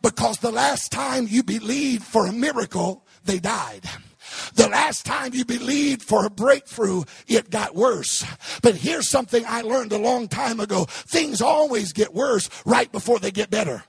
Because 0.03 0.39
the 0.39 0.51
last 0.51 0.91
time 0.91 1.27
you 1.29 1.43
believed 1.43 2.05
for 2.05 2.27
a 2.27 2.33
miracle, 2.33 3.07
they 3.25 3.39
died. 3.39 3.83
The 4.55 4.69
last 4.69 5.05
time 5.07 5.35
you 5.35 5.45
believed 5.45 6.03
for 6.03 6.25
a 6.25 6.31
breakthrough, 6.31 7.05
it 7.29 7.51
got 7.51 7.75
worse. 7.75 8.25
But 8.63 8.77
here's 8.77 9.09
something 9.09 9.45
I 9.47 9.61
learned 9.61 9.93
a 9.93 9.99
long 9.99 10.29
time 10.29 10.59
ago. 10.59 10.85
Things 10.89 11.41
always 11.41 11.93
get 11.93 12.15
worse 12.15 12.49
right 12.65 12.91
before 12.91 13.19
they 13.19 13.31
get 13.31 13.51
better. 13.51 13.85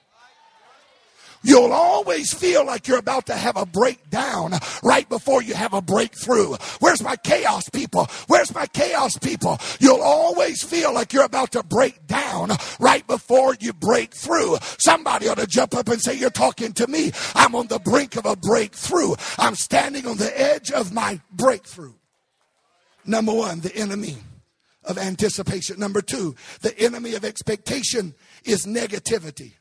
You'll 1.47 1.71
always 1.71 2.33
feel 2.33 2.65
like 2.65 2.89
you're 2.89 2.97
about 2.97 3.27
to 3.27 3.33
have 3.33 3.55
a 3.55 3.65
breakdown 3.65 4.51
right 4.83 5.07
before 5.07 5.41
you 5.41 5.53
have 5.53 5.73
a 5.73 5.81
breakthrough. 5.81 6.57
Where's 6.81 7.01
my 7.01 7.15
chaos 7.15 7.69
people? 7.69 8.07
Where's 8.27 8.53
my 8.53 8.65
chaos 8.65 9.17
people? 9.17 9.57
You'll 9.79 10.01
always 10.01 10.61
feel 10.61 10.93
like 10.93 11.13
you're 11.13 11.23
about 11.23 11.53
to 11.53 11.63
break 11.63 12.05
down 12.05 12.51
right 12.81 13.07
before 13.07 13.55
you 13.61 13.71
break 13.71 14.13
through. 14.13 14.57
Somebody 14.77 15.29
ought 15.29 15.37
to 15.37 15.47
jump 15.47 15.73
up 15.73 15.87
and 15.87 16.01
say, 16.01 16.15
You're 16.15 16.31
talking 16.31 16.73
to 16.73 16.87
me. 16.87 17.13
I'm 17.33 17.55
on 17.55 17.67
the 17.67 17.79
brink 17.79 18.17
of 18.17 18.25
a 18.25 18.35
breakthrough. 18.35 19.15
I'm 19.37 19.55
standing 19.55 20.05
on 20.05 20.17
the 20.17 20.37
edge 20.37 20.69
of 20.69 20.91
my 20.91 21.21
breakthrough. 21.31 21.93
Number 23.05 23.33
one, 23.33 23.61
the 23.61 23.73
enemy 23.73 24.17
of 24.83 24.97
anticipation. 24.97 25.79
Number 25.79 26.01
two, 26.01 26.35
the 26.59 26.77
enemy 26.77 27.15
of 27.15 27.23
expectation 27.23 28.15
is 28.43 28.65
negativity. 28.65 29.53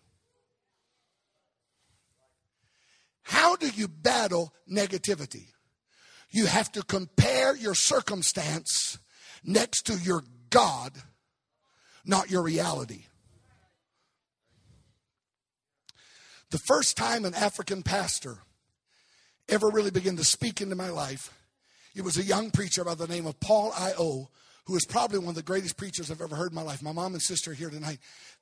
How 3.27 3.57
do 3.57 3.69
you 3.69 3.89
battle 3.89 4.55
negativity? 4.71 5.49
You 6.31 6.47
have 6.47 6.71
to 6.73 6.83
compare 6.85 7.57
your 7.57 7.75
circumstance 7.75 8.99
next 9.43 9.83
to 9.87 9.95
your 9.95 10.23
God, 10.49 10.93
not 12.05 12.31
your 12.31 12.43
reality. 12.43 13.07
The 16.51 16.61
first 16.69 16.97
time 16.97 17.25
an 17.25 17.35
African 17.35 17.83
pastor 17.83 18.39
ever 19.49 19.71
really 19.71 19.91
began 19.91 20.17
to 20.19 20.25
speak 20.25 20.61
into 20.61 20.77
my 20.77 20.91
life, 20.91 21.35
it 21.97 22.03
was 22.03 22.17
a 22.19 22.23
young 22.23 22.53
preacher 22.53 22.85
by 22.85 22.95
the 22.95 23.09
name 23.09 23.27
of 23.27 23.41
Paul 23.41 23.73
I.O., 23.77 24.29
who 24.67 24.77
is 24.77 24.87
probably 24.87 25.19
one 25.19 25.31
of 25.31 25.35
the 25.35 25.43
greatest 25.43 25.77
preachers 25.77 26.13
I've 26.13 26.21
ever 26.21 26.37
heard 26.37 26.53
in 26.53 26.57
my 26.57 26.63
life. 26.63 26.81
My 26.81 26.93
mom 26.93 27.15
and 27.15 27.23
sister 27.23 27.51
are 27.51 27.55
here 27.55 27.71
tonight. 27.71 27.99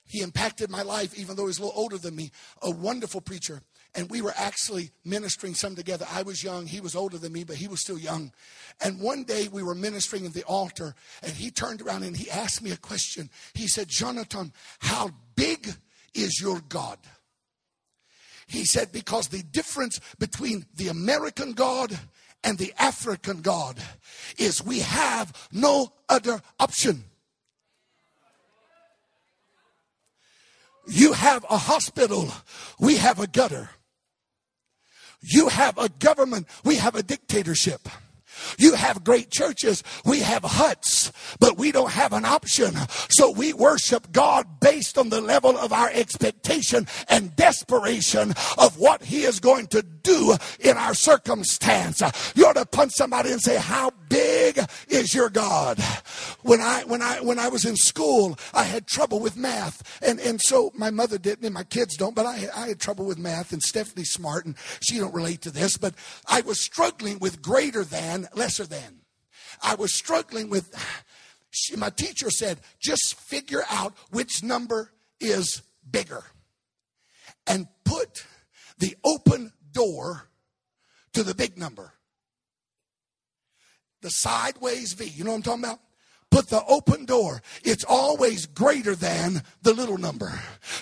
He 0.07 0.21
impacted 0.21 0.71
my 0.71 0.83
life, 0.83 1.19
even 1.19 1.37
though 1.37 1.47
he's 1.47 1.59
a 1.59 1.65
little 1.65 1.79
older 1.79 1.99
than 1.99 2.17
me. 2.17 2.31
A 2.63 2.71
wonderful 2.71 3.21
preacher. 3.23 3.63
And 3.97 4.11
we 4.11 4.23
were 4.23 4.35
actually 4.37 4.91
ministering 5.05 5.55
some 5.55 5.77
together. 5.77 6.07
I 6.11 6.23
was 6.23 6.43
young. 6.43 6.67
He 6.67 6.81
was 6.81 6.97
older 6.97 7.17
than 7.17 7.33
me, 7.33 7.45
but 7.45 7.57
he 7.57 7.69
was 7.69 7.81
still 7.81 7.99
young. 7.99 8.33
And 8.81 9.01
one 9.01 9.23
day 9.23 9.49
we 9.49 9.63
were 9.63 9.75
ministering 9.75 10.27
at 10.27 10.33
the 10.33 10.43
altar, 10.45 10.95
and 11.23 11.33
he 11.33 11.51
turned 11.51 11.81
around 11.81 12.03
and 12.03 12.17
he 12.17 12.29
asked 12.31 12.61
me 12.61 12.73
a 12.73 12.77
question. 12.77 13.31
He 13.55 13.69
said, 13.69 13.89
Jonathan, 13.89 14.53
how 14.81 15.11
big 15.37 15.69
is 16.13 16.41
your 16.41 16.61
God? 16.69 16.99
He 18.47 18.65
said, 18.65 18.93
because 18.93 19.29
the 19.29 19.43
difference 19.43 20.01
between 20.19 20.67
the 20.75 20.89
American 20.89 21.53
God 21.53 21.97
and 22.43 22.59
the 22.59 22.75
African 22.79 23.41
God 23.41 23.79
is 24.37 24.63
we 24.63 24.81
have 24.81 25.49
no 25.53 25.93
other 26.09 26.43
option. 26.59 27.05
You 30.87 31.15
have 31.15 31.47
a 31.49 31.57
hospital, 31.57 32.29
we 32.79 32.97
have 32.97 33.19
a 33.19 33.27
gutter. 33.27 33.71
You 35.27 35.49
have 35.49 35.79
a 35.79 35.89
government, 35.89 36.47
we 36.65 36.77
have 36.77 36.95
a 36.95 37.03
dictatorship. 37.03 37.89
You 38.59 38.75
have 38.75 39.05
great 39.05 39.31
churches. 39.31 39.83
We 40.05 40.21
have 40.21 40.45
huts, 40.45 41.13
but 41.41 41.59
we 41.59 41.73
don't 41.73 41.91
have 41.91 42.13
an 42.13 42.25
option. 42.25 42.75
So 43.09 43.31
we 43.31 43.53
worship 43.53 44.13
God 44.13 44.61
based 44.61 44.99
on 44.99 45.09
the 45.09 45.21
level 45.21 45.57
of 45.59 45.73
our 45.73 45.91
expectation 45.93 46.87
and 47.09 47.35
desperation 47.37 48.35
of 48.59 48.79
what 48.79 49.03
He 49.03 49.23
is 49.23 49.41
going 49.41 49.67
to 49.69 49.83
do 49.83 50.37
in 50.61 50.77
our 50.77 50.95
circumstance. 50.95 52.03
You 52.35 52.47
ought 52.47 52.57
to 52.57 52.67
punch 52.67 52.93
somebody 52.95 53.33
and 53.33 53.41
say, 53.41 53.57
How 53.57 53.91
big 54.09 54.59
is 54.89 55.15
your 55.15 55.31
God? 55.31 55.79
When 56.43 56.61
I 56.61 56.85
when 56.85 57.03
I 57.03 57.21
when 57.21 57.39
I 57.39 57.49
was 57.49 57.65
in 57.65 57.77
school, 57.77 58.39
I 58.53 58.65
had 58.65 58.87
trouble 58.87 59.19
with 59.21 59.37
math. 59.37 60.01
And 60.03 60.21
and 60.21 60.41
so 60.41 60.71
my 60.75 60.91
mother 60.91 61.19
didn't 61.19 61.45
and 61.45 61.55
my 61.55 61.65
kids 61.65 61.97
don't, 61.97 62.15
but 62.15 62.27
I 62.27 62.49
I 62.55 62.69
had 62.69 62.81
trouble 62.81 63.07
with 63.07 63.19
math 63.19 63.53
and 63.53 63.63
Stephanie's 63.63 64.13
smart 64.13 64.45
and 64.45 64.55
she 64.81 64.99
don't 64.99 65.15
relate 65.15 65.41
to 65.43 65.51
this, 65.51 65.77
but 65.77 65.95
I 66.27 66.43
was 66.43 66.61
struggling 66.61 67.19
with 67.19 67.43
greater 67.43 67.85
than 67.85 68.24
lesser 68.35 68.65
than. 68.65 69.01
I 69.63 69.75
was 69.75 69.97
struggling 69.97 70.51
with, 70.51 70.75
she, 71.51 71.77
my 71.77 71.91
teacher 71.91 72.31
said, 72.31 72.61
just 72.81 73.15
figure 73.19 73.63
out 73.71 73.95
which 74.11 74.43
number 74.43 74.93
is 75.21 75.63
bigger 75.89 76.25
and 77.47 77.67
put 77.85 78.27
the 78.79 78.97
open 79.05 79.53
door 79.73 80.29
to 81.13 81.23
the 81.23 81.35
big 81.35 81.59
number. 81.59 81.93
The 84.03 84.11
sideways 84.11 84.93
V. 84.93 85.05
You 85.05 85.25
know 85.25 85.31
what 85.31 85.37
I'm 85.37 85.43
talking 85.43 85.65
about? 85.65 85.81
Put 86.35 86.49
the 86.49 86.65
open 86.67 87.05
door. 87.05 87.41
It's 87.63 87.85
always 87.85 88.47
greater 88.47 88.97
than 88.97 89.45
the 89.63 89.73
little 89.73 89.99
number. 89.99 90.33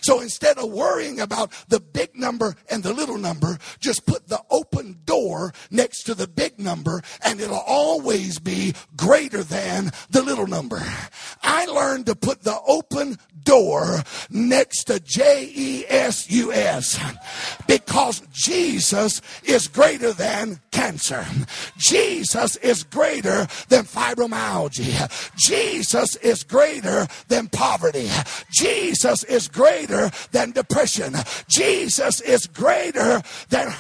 So 0.01 0.23
instead 0.23 0.57
of 0.57 0.71
worrying 0.71 1.21
about 1.21 1.53
the 1.69 1.79
big 1.79 2.17
number 2.17 2.57
and 2.71 2.83
the 2.83 2.95
little 2.95 3.19
number, 3.19 3.59
just 3.79 4.07
put 4.07 4.29
the 4.29 4.41
open 4.51 5.01
door 5.05 5.53
next 5.71 6.05
to 6.05 6.15
the 6.15 6.27
big 6.27 6.59
number 6.59 7.03
and 7.23 7.39
it'll 7.39 7.59
always 7.67 8.39
be 8.39 8.73
greater 8.97 9.43
than 9.43 9.91
the 10.09 10.23
little 10.23 10.47
number. 10.47 10.83
I 11.43 11.67
learned 11.67 12.07
to 12.07 12.15
put 12.15 12.45
the 12.45 12.59
open 12.67 13.19
door 13.45 14.03
next 14.31 14.85
to 14.85 15.01
J 15.01 15.51
E 15.55 15.85
S 15.87 16.31
U 16.31 16.53
S 16.53 16.99
because 17.67 18.23
Jesus 18.33 19.21
is 19.45 19.69
greater 19.69 20.13
than 20.13 20.61
cancer. 20.71 21.27
Jesus 21.77 22.57
is 22.57 22.85
greater 22.85 23.47
than 23.69 23.85
fibromyalgia. 23.85 25.11
Jesus 25.43 26.17
is 26.17 26.45
greater 26.45 27.07
than 27.29 27.49
poverty. 27.49 28.09
Jesus 28.53 29.25
is 29.25 29.49
greater 29.49 30.11
than 30.31 30.53
depression. 30.53 31.15
Jesus 31.49 32.21
is 32.21 32.47
greater 32.47 33.23
than 33.49 33.75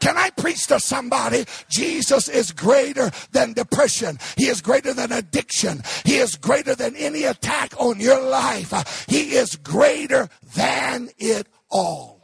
can 0.00 0.16
I 0.16 0.30
preach 0.30 0.68
to 0.68 0.78
somebody? 0.78 1.44
Jesus 1.68 2.28
is 2.28 2.52
greater 2.52 3.10
than 3.32 3.52
depression. 3.52 4.18
He 4.36 4.46
is 4.46 4.60
greater 4.60 4.94
than 4.94 5.10
addiction. 5.10 5.82
He 6.04 6.18
is 6.18 6.36
greater 6.36 6.76
than 6.76 6.94
any 6.94 7.24
attack 7.24 7.74
on 7.78 7.98
your 7.98 8.22
life. 8.22 8.72
He 9.08 9.34
is 9.34 9.56
greater 9.56 10.28
than 10.54 11.10
it 11.18 11.48
all. 11.68 12.22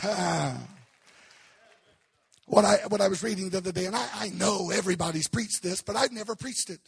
Ah. 0.04 0.56
What 2.48 2.64
I 2.64 2.78
what 2.88 3.00
I 3.00 3.08
was 3.08 3.22
reading 3.22 3.50
the 3.50 3.58
other 3.58 3.72
day, 3.72 3.84
and 3.86 3.94
I, 3.94 4.08
I 4.14 4.28
know 4.30 4.70
everybody's 4.70 5.28
preached 5.28 5.62
this, 5.62 5.82
but 5.82 5.96
I've 5.96 6.12
never 6.12 6.34
preached 6.34 6.70
it. 6.70 6.80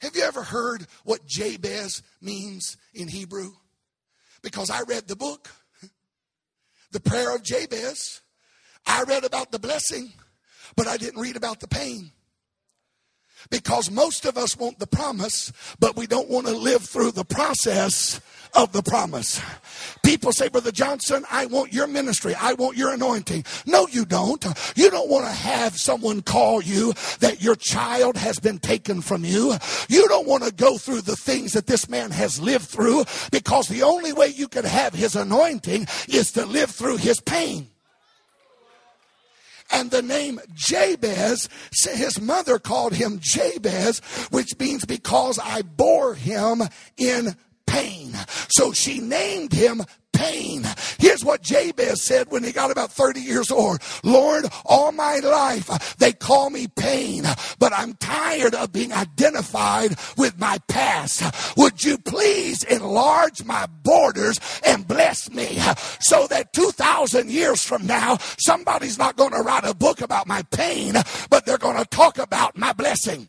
Have 0.00 0.16
you 0.16 0.22
ever 0.22 0.42
heard 0.42 0.86
what 1.04 1.26
Jabez 1.26 2.02
means 2.20 2.76
in 2.92 3.08
Hebrew? 3.08 3.52
Because 4.42 4.68
I 4.68 4.82
read 4.82 5.08
the 5.08 5.16
book, 5.16 5.48
the 6.90 7.00
prayer 7.00 7.34
of 7.34 7.42
Jabez. 7.42 8.20
I 8.86 9.04
read 9.04 9.24
about 9.24 9.50
the 9.50 9.58
blessing, 9.58 10.12
but 10.76 10.86
I 10.86 10.98
didn't 10.98 11.20
read 11.20 11.36
about 11.36 11.60
the 11.60 11.68
pain. 11.68 12.10
Because 13.50 13.90
most 13.90 14.24
of 14.24 14.36
us 14.36 14.56
want 14.58 14.78
the 14.78 14.86
promise, 14.86 15.52
but 15.78 15.96
we 15.96 16.06
don't 16.06 16.28
want 16.28 16.46
to 16.46 16.56
live 16.56 16.82
through 16.82 17.12
the 17.12 17.24
process 17.24 18.20
of 18.54 18.72
the 18.72 18.82
promise. 18.82 19.40
People 20.02 20.32
say, 20.32 20.48
Brother 20.48 20.70
Johnson, 20.70 21.24
I 21.30 21.46
want 21.46 21.72
your 21.72 21.86
ministry. 21.86 22.34
I 22.34 22.54
want 22.54 22.76
your 22.76 22.92
anointing. 22.92 23.44
No, 23.66 23.88
you 23.88 24.04
don't. 24.04 24.44
You 24.76 24.90
don't 24.90 25.08
want 25.08 25.26
to 25.26 25.32
have 25.32 25.76
someone 25.76 26.22
call 26.22 26.62
you 26.62 26.92
that 27.20 27.42
your 27.42 27.56
child 27.56 28.16
has 28.16 28.38
been 28.38 28.58
taken 28.58 29.00
from 29.00 29.24
you. 29.24 29.54
You 29.88 30.08
don't 30.08 30.28
want 30.28 30.44
to 30.44 30.52
go 30.52 30.78
through 30.78 31.02
the 31.02 31.16
things 31.16 31.52
that 31.52 31.66
this 31.66 31.88
man 31.88 32.10
has 32.10 32.40
lived 32.40 32.66
through 32.66 33.04
because 33.32 33.68
the 33.68 33.82
only 33.82 34.12
way 34.12 34.28
you 34.28 34.48
can 34.48 34.64
have 34.64 34.94
his 34.94 35.16
anointing 35.16 35.86
is 36.08 36.32
to 36.32 36.46
live 36.46 36.70
through 36.70 36.98
his 36.98 37.20
pain. 37.20 37.68
And 39.70 39.90
the 39.90 40.02
name 40.02 40.40
Jabez, 40.54 41.48
his 41.72 42.20
mother 42.20 42.58
called 42.58 42.92
him 42.92 43.18
Jabez, 43.20 44.00
which 44.30 44.58
means 44.58 44.84
because 44.84 45.38
I 45.42 45.62
bore 45.62 46.14
him 46.14 46.62
in 46.96 47.34
pain. 47.74 48.14
So 48.48 48.72
she 48.72 49.00
named 49.00 49.52
him 49.52 49.82
pain. 50.12 50.64
Here's 50.98 51.24
what 51.24 51.42
Jabez 51.42 52.06
said 52.06 52.30
when 52.30 52.44
he 52.44 52.52
got 52.52 52.70
about 52.70 52.92
30 52.92 53.20
years 53.20 53.50
old 53.50 53.80
Lord, 54.04 54.46
all 54.64 54.92
my 54.92 55.18
life 55.18 55.96
they 55.96 56.12
call 56.12 56.50
me 56.50 56.68
pain, 56.68 57.24
but 57.58 57.72
I'm 57.72 57.94
tired 57.94 58.54
of 58.54 58.72
being 58.72 58.92
identified 58.92 59.96
with 60.16 60.38
my 60.38 60.58
past. 60.68 61.56
Would 61.56 61.82
you 61.82 61.98
please 61.98 62.62
enlarge 62.62 63.44
my 63.44 63.66
borders 63.82 64.38
and 64.64 64.86
bless 64.86 65.30
me 65.30 65.58
so 65.98 66.28
that 66.28 66.52
2,000 66.52 67.28
years 67.28 67.64
from 67.64 67.86
now, 67.86 68.18
somebody's 68.38 68.98
not 68.98 69.16
going 69.16 69.32
to 69.32 69.42
write 69.42 69.64
a 69.64 69.74
book 69.74 70.00
about 70.00 70.28
my 70.28 70.42
pain, 70.52 70.94
but 71.28 71.44
they're 71.44 71.58
going 71.58 71.78
to 71.78 71.86
talk 71.86 72.18
about 72.18 72.56
my 72.56 72.72
blessing. 72.72 73.28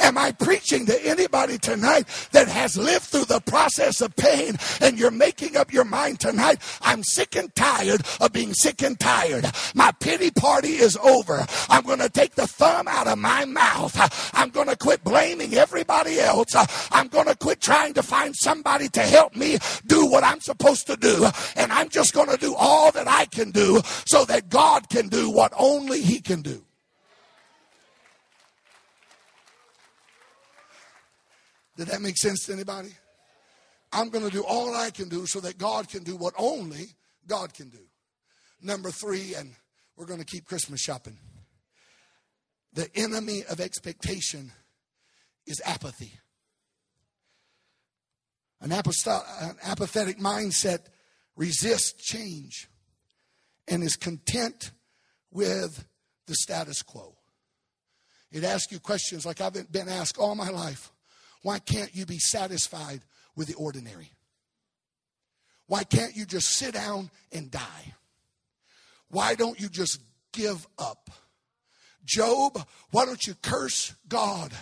Am 0.00 0.16
I 0.16 0.32
preaching 0.32 0.86
to 0.86 1.06
anybody 1.06 1.58
tonight 1.58 2.06
that 2.32 2.48
has 2.48 2.76
lived 2.76 3.04
through 3.04 3.26
the 3.26 3.40
process 3.40 4.00
of 4.00 4.14
pain 4.16 4.56
and 4.80 4.98
you're 4.98 5.10
making 5.10 5.56
up 5.56 5.72
your 5.72 5.84
mind 5.84 6.20
tonight? 6.20 6.60
I'm 6.82 7.02
sick 7.02 7.36
and 7.36 7.54
tired 7.54 8.02
of 8.20 8.32
being 8.32 8.54
sick 8.54 8.82
and 8.82 8.98
tired. 8.98 9.46
My 9.74 9.92
pity 9.92 10.30
party 10.30 10.76
is 10.76 10.96
over. 10.96 11.46
I'm 11.68 11.84
going 11.84 11.98
to 11.98 12.08
take 12.08 12.34
the 12.34 12.46
thumb 12.46 12.88
out 12.88 13.06
of 13.06 13.18
my 13.18 13.44
mouth. 13.44 13.96
I'm 14.34 14.50
going 14.50 14.68
to 14.68 14.76
quit 14.76 15.02
blaming 15.04 15.54
everybody 15.54 16.20
else. 16.20 16.54
I'm 16.90 17.08
going 17.08 17.26
to 17.26 17.36
quit 17.36 17.60
trying 17.60 17.94
to 17.94 18.02
find 18.02 18.34
somebody 18.36 18.88
to 18.90 19.00
help 19.00 19.34
me 19.36 19.58
do 19.86 20.06
what 20.06 20.24
I'm 20.24 20.40
supposed 20.40 20.86
to 20.86 20.96
do. 20.96 21.26
And 21.56 21.72
I'm 21.72 21.88
just 21.88 22.14
going 22.14 22.28
to 22.28 22.36
do 22.36 22.54
all 22.54 22.92
that 22.92 23.08
I 23.08 23.26
can 23.26 23.50
do 23.50 23.80
so 24.06 24.24
that 24.26 24.48
God 24.48 24.88
can 24.88 25.08
do 25.08 25.30
what 25.30 25.52
only 25.56 26.02
He 26.02 26.20
can 26.20 26.42
do. 26.42 26.64
Did 31.78 31.86
that 31.88 32.02
make 32.02 32.18
sense 32.18 32.44
to 32.46 32.52
anybody? 32.52 32.90
I'm 33.92 34.10
going 34.10 34.24
to 34.24 34.32
do 34.32 34.42
all 34.42 34.74
I 34.74 34.90
can 34.90 35.08
do 35.08 35.26
so 35.26 35.38
that 35.40 35.58
God 35.58 35.88
can 35.88 36.02
do 36.02 36.16
what 36.16 36.34
only 36.36 36.88
God 37.28 37.54
can 37.54 37.68
do. 37.68 37.78
Number 38.60 38.90
three, 38.90 39.34
and 39.36 39.54
we're 39.96 40.06
going 40.06 40.18
to 40.18 40.26
keep 40.26 40.44
Christmas 40.44 40.80
shopping. 40.80 41.16
The 42.72 42.90
enemy 42.96 43.44
of 43.48 43.60
expectation 43.60 44.50
is 45.46 45.62
apathy. 45.64 46.12
An, 48.60 48.72
an 48.72 49.56
apathetic 49.62 50.18
mindset 50.18 50.80
resists 51.36 51.92
change 51.92 52.68
and 53.68 53.84
is 53.84 53.94
content 53.94 54.72
with 55.30 55.84
the 56.26 56.34
status 56.34 56.82
quo. 56.82 57.14
It 58.32 58.42
asks 58.42 58.72
you 58.72 58.80
questions 58.80 59.24
like 59.24 59.40
I've 59.40 59.70
been 59.70 59.88
asked 59.88 60.18
all 60.18 60.34
my 60.34 60.50
life. 60.50 60.90
Why 61.42 61.58
can't 61.58 61.94
you 61.94 62.06
be 62.06 62.18
satisfied 62.18 63.00
with 63.36 63.48
the 63.48 63.54
ordinary? 63.54 64.10
Why 65.66 65.84
can't 65.84 66.16
you 66.16 66.24
just 66.24 66.48
sit 66.48 66.74
down 66.74 67.10
and 67.30 67.50
die? 67.50 67.94
Why 69.10 69.34
don't 69.34 69.60
you 69.60 69.68
just 69.68 70.00
give 70.32 70.66
up? 70.78 71.10
Job, 72.04 72.66
why 72.90 73.04
don't 73.04 73.26
you 73.26 73.34
curse 73.42 73.94
God 74.08 74.52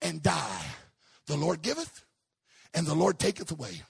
and 0.00 0.22
die? 0.22 0.66
The 1.26 1.36
Lord 1.36 1.62
giveth 1.62 2.04
and 2.74 2.86
the 2.86 2.94
Lord 2.94 3.18
taketh 3.18 3.50
away. 3.50 3.82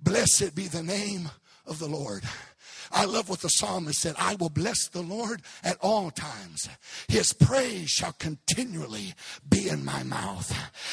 Blessed 0.00 0.54
be 0.54 0.66
the 0.66 0.82
name 0.82 1.30
of 1.64 1.78
the 1.78 1.86
Lord. 1.86 2.24
I 2.92 3.04
love 3.04 3.28
what 3.28 3.40
the 3.40 3.48
psalmist 3.48 4.00
said 4.00 4.14
I 4.18 4.34
will 4.36 4.50
bless 4.50 4.88
the 4.88 5.02
Lord 5.02 5.42
at 5.62 5.78
all 5.80 6.10
times. 6.10 6.68
His 7.08 7.32
praise 7.32 7.90
shall 7.90 8.12
continually 8.12 9.14
be 9.48 9.68
in 9.68 9.84
my 9.84 10.02
mouth. 10.02 10.52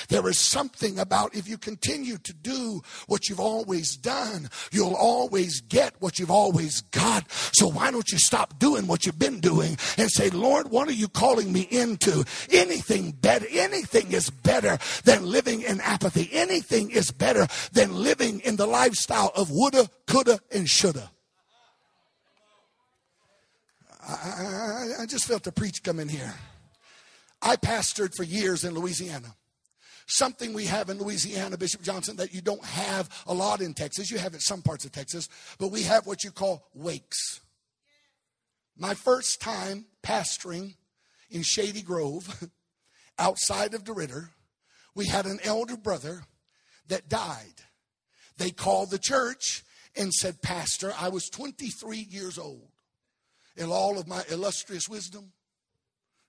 There 0.10 0.28
is 0.28 0.40
something 0.40 1.00
about 1.00 1.36
if 1.36 1.48
you 1.48 1.58
continue 1.58 2.18
to 2.18 2.34
do 2.34 2.82
what 3.08 3.30
you've 3.30 3.40
always 3.40 3.96
done, 3.96 4.50
you'll 4.72 4.96
always 4.96 5.62
get 5.62 5.94
what 6.00 6.20
you've 6.20 6.32
always 6.32 6.82
got. 6.82 7.30
So 7.54 7.68
why 7.68 7.92
don't 7.92 8.12
you 8.12 8.18
stop 8.18 8.60
doing 8.60 8.88
what 8.88 9.06
you've 9.06 9.20
been 9.20 9.40
doing 9.40 9.78
and 9.98 10.10
say, 10.12 10.30
Lord, 10.30 10.70
what 10.70 10.88
are 10.88 10.94
you 10.94 11.08
calling 11.08 11.52
me 11.52 11.62
into? 11.62 12.24
Anything 12.52 13.12
better, 13.12 13.46
anything 13.52 14.12
is 14.12 14.30
better 14.30 14.78
than 15.04 15.26
living 15.26 15.62
in 15.62 15.82
apathy. 15.82 16.30
Anything 16.32 16.92
is 16.92 17.12
better 17.12 17.48
than 17.72 17.94
living 17.94 18.40
in 18.42 18.56
the 18.56 18.68
lifestyle 18.68 19.32
of 19.36 19.52
woulda, 19.52 19.90
coulda, 20.08 20.40
and 20.52 20.70
shoulda. 20.70 21.12
I, 24.08 24.96
I, 25.00 25.04
I 25.04 25.06
just 25.06 25.26
felt 25.26 25.44
the 25.44 25.52
preach 25.52 25.84
come 25.84 26.00
in 26.00 26.10
here. 26.10 26.34
I 27.42 27.56
pastored 27.56 28.16
for 28.16 28.24
years 28.24 28.64
in 28.64 28.74
Louisiana. 28.74 29.36
Something 30.06 30.54
we 30.54 30.66
have 30.66 30.90
in 30.90 30.98
Louisiana, 30.98 31.58
Bishop 31.58 31.82
Johnson, 31.82 32.18
that 32.18 32.34
you 32.34 32.42
don't 32.42 32.64
have 32.64 33.10
a 33.26 33.34
lot 33.34 33.62
in 33.62 33.74
Texas. 33.74 34.12
You 34.12 34.18
have 34.18 34.34
it 34.34 34.42
some 34.42 34.62
parts 34.62 34.84
of 34.86 34.92
Texas, 34.92 35.30
but 35.58 35.70
we 35.70 35.84
have 35.84 36.06
what 36.06 36.24
you 36.24 36.32
call 36.32 36.68
wakes. 36.74 37.40
My 38.78 38.94
first 38.94 39.40
time 39.40 39.86
pastoring 40.02 40.76
in 41.30 41.42
Shady 41.44 41.82
Grove, 41.82 42.50
outside 43.20 43.74
of 43.74 43.84
DeRidder, 43.84 44.30
we 44.96 45.06
had 45.06 45.26
an 45.26 45.40
elder 45.44 45.78
brother 45.78 46.24
that 46.90 47.08
died. 47.08 47.62
They 48.38 48.52
called 48.52 48.92
the 48.92 49.00
church 49.00 49.64
and 49.96 50.14
said, 50.14 50.42
Pastor, 50.42 50.94
I 51.00 51.10
was 51.10 51.30
23 51.30 51.98
years 51.98 52.38
old 52.38 52.73
in 53.56 53.70
all 53.70 54.00
of 54.00 54.08
my 54.08 54.24
illustrious 54.30 54.90
wisdom, 54.90 55.32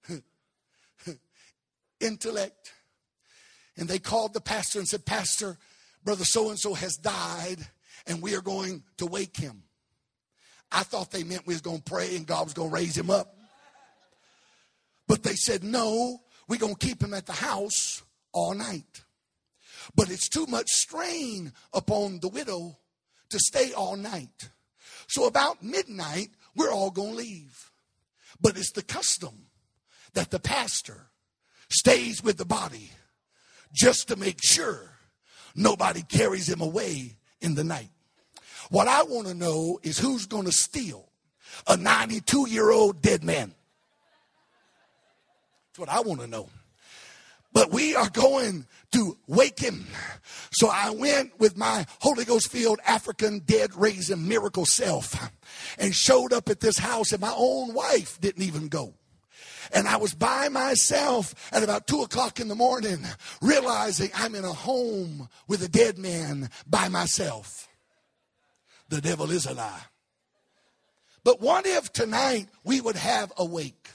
intellect. 2.01 2.73
And 3.77 3.89
they 3.89 3.99
called 3.99 4.35
the 4.35 4.41
pastor 4.41 4.79
and 4.79 4.89
said, 4.89 5.05
Pastor, 5.05 5.59
brother 6.05 6.25
so 6.25 6.51
and 6.51 6.59
so 6.59 6.75
has 6.75 6.97
died, 6.97 7.59
and 8.07 8.23
we 8.23 8.35
are 8.37 8.43
going 8.43 8.85
to 8.99 9.07
wake 9.07 9.37
him. 9.37 9.65
I 10.71 10.83
thought 10.83 11.11
they 11.11 11.25
meant 11.25 11.47
we 11.47 11.55
was 11.55 11.61
going 11.61 11.79
to 11.79 11.85
pray 11.85 12.17
and 12.17 12.27
God 12.27 12.45
was 12.45 12.55
going 12.55 12.71
to 12.71 12.75
raise 12.75 12.97
him 12.97 13.11
up. 13.11 13.37
But 15.07 15.23
they 15.23 15.35
said, 15.35 15.63
no, 15.63 16.21
we're 16.49 16.59
going 16.59 16.75
to 16.75 16.87
keep 16.87 17.03
him 17.03 17.15
at 17.15 17.27
the 17.27 17.33
house 17.33 18.03
all 18.33 18.55
night. 18.55 19.03
But 19.95 20.11
it's 20.11 20.29
too 20.29 20.47
much 20.47 20.69
strain 20.71 21.53
upon 21.73 22.21
the 22.21 22.29
widow 22.29 22.79
to 23.31 23.39
stay 23.39 23.73
all 23.73 23.97
night. 23.97 24.51
So 25.07 25.27
about 25.27 25.63
midnight, 25.63 26.31
we're 26.57 26.73
all 26.73 26.91
going 26.91 27.11
to 27.11 27.17
leave. 27.17 27.71
But 28.41 28.57
it's 28.57 28.73
the 28.73 28.83
custom 28.83 29.47
that 30.15 30.31
the 30.31 30.39
pastor 30.39 31.09
stays 31.69 32.23
with 32.23 32.37
the 32.37 32.45
body 32.45 32.91
just 33.73 34.09
to 34.09 34.17
make 34.17 34.39
sure 34.43 34.91
nobody 35.55 36.03
carries 36.03 36.49
him 36.49 36.61
away 36.61 37.17
in 37.41 37.55
the 37.55 37.65
night. 37.65 37.91
What 38.71 38.89
I 38.89 39.03
want 39.03 39.29
to 39.29 39.35
know 39.35 39.79
is 39.83 39.99
who's 39.99 40.27
going 40.27 40.47
to 40.47 40.53
steal 40.53 41.09
a 41.67 41.77
92 41.77 42.49
year 42.49 42.71
old 42.71 43.03
dead 43.03 43.23
man. 43.23 43.55
That's 45.69 45.79
what 45.79 45.89
I 45.89 46.01
want 46.01 46.21
to 46.21 46.27
know 46.27 46.49
but 47.55 47.71
we 47.71 47.95
are 47.95 48.11
going 48.11 48.67
to 48.93 49.17
wake 49.27 49.61
him. 49.61 49.87
So 50.51 50.69
I 50.69 50.91
went 50.91 51.39
with 51.39 51.57
my 51.57 51.87
Holy 52.01 52.25
Ghost 52.25 52.51
filled 52.51 52.81
African 52.87 53.39
dead 53.39 53.75
raising 53.75 54.29
miracle 54.29 54.67
self 54.67 55.31
and 55.79 55.95
showed 55.95 56.33
up 56.33 56.51
at 56.51 56.61
this 56.61 56.79
house, 56.79 57.13
and 57.13 57.21
my 57.21 57.33
own 57.35 57.73
wife 57.73 58.21
didn't 58.21 58.43
even 58.43 58.69
go. 58.69 58.95
And 59.73 59.89
I 59.89 59.97
was 59.97 60.15
by 60.15 60.49
myself 60.49 61.35
at 61.53 61.63
about 61.63 61.87
two 61.87 62.03
o'clock 62.03 62.39
in 62.39 62.49
the 62.49 62.55
morning, 62.55 62.99
realizing 63.41 64.11
I'm 64.15 64.35
in 64.35 64.45
a 64.45 64.53
home 64.53 65.29
with 65.49 65.63
a 65.63 65.69
dead 65.69 65.97
man 65.97 66.51
by 66.67 66.89
myself. 66.89 67.69
The 68.91 69.01
devil 69.01 69.31
is 69.31 69.47
a 69.47 69.55
lie. 69.55 69.83
But 71.23 71.41
what 71.41 71.67
if 71.67 71.93
tonight 71.93 72.49
we 72.65 72.81
would 72.81 72.97
have 72.97 73.33
a 73.39 73.45
wake? 73.45 73.89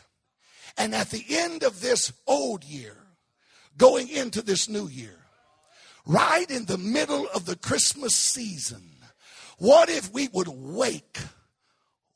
And 0.78 0.96
at 0.96 1.12
the 1.12 1.24
end 1.30 1.64
of 1.64 1.82
this 1.82 2.12
old 2.26 2.64
year, 2.64 2.99
going 3.80 4.10
into 4.10 4.44
this 4.44 4.70
new 4.70 4.88
year, 4.88 5.16
right 6.06 6.50
in 6.52 6.66
the 6.66 6.78
middle 6.78 7.28
of 7.34 7.46
the 7.46 7.56
Christmas 7.56 8.16
season, 8.16 8.84
what 9.58 9.90
if 9.90 10.14
we 10.14 10.28
would 10.28 10.48
wake 10.48 11.18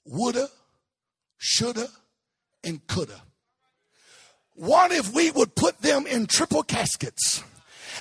woulda, 0.06 0.50
shoulda, 1.38 1.88
and 2.64 2.86
coulda? 2.86 3.24
What 4.56 4.92
if 4.92 5.12
we 5.14 5.32
would 5.32 5.56
put 5.56 5.82
them 5.82 6.06
in 6.06 6.28
triple 6.28 6.62
caskets? 6.62 7.44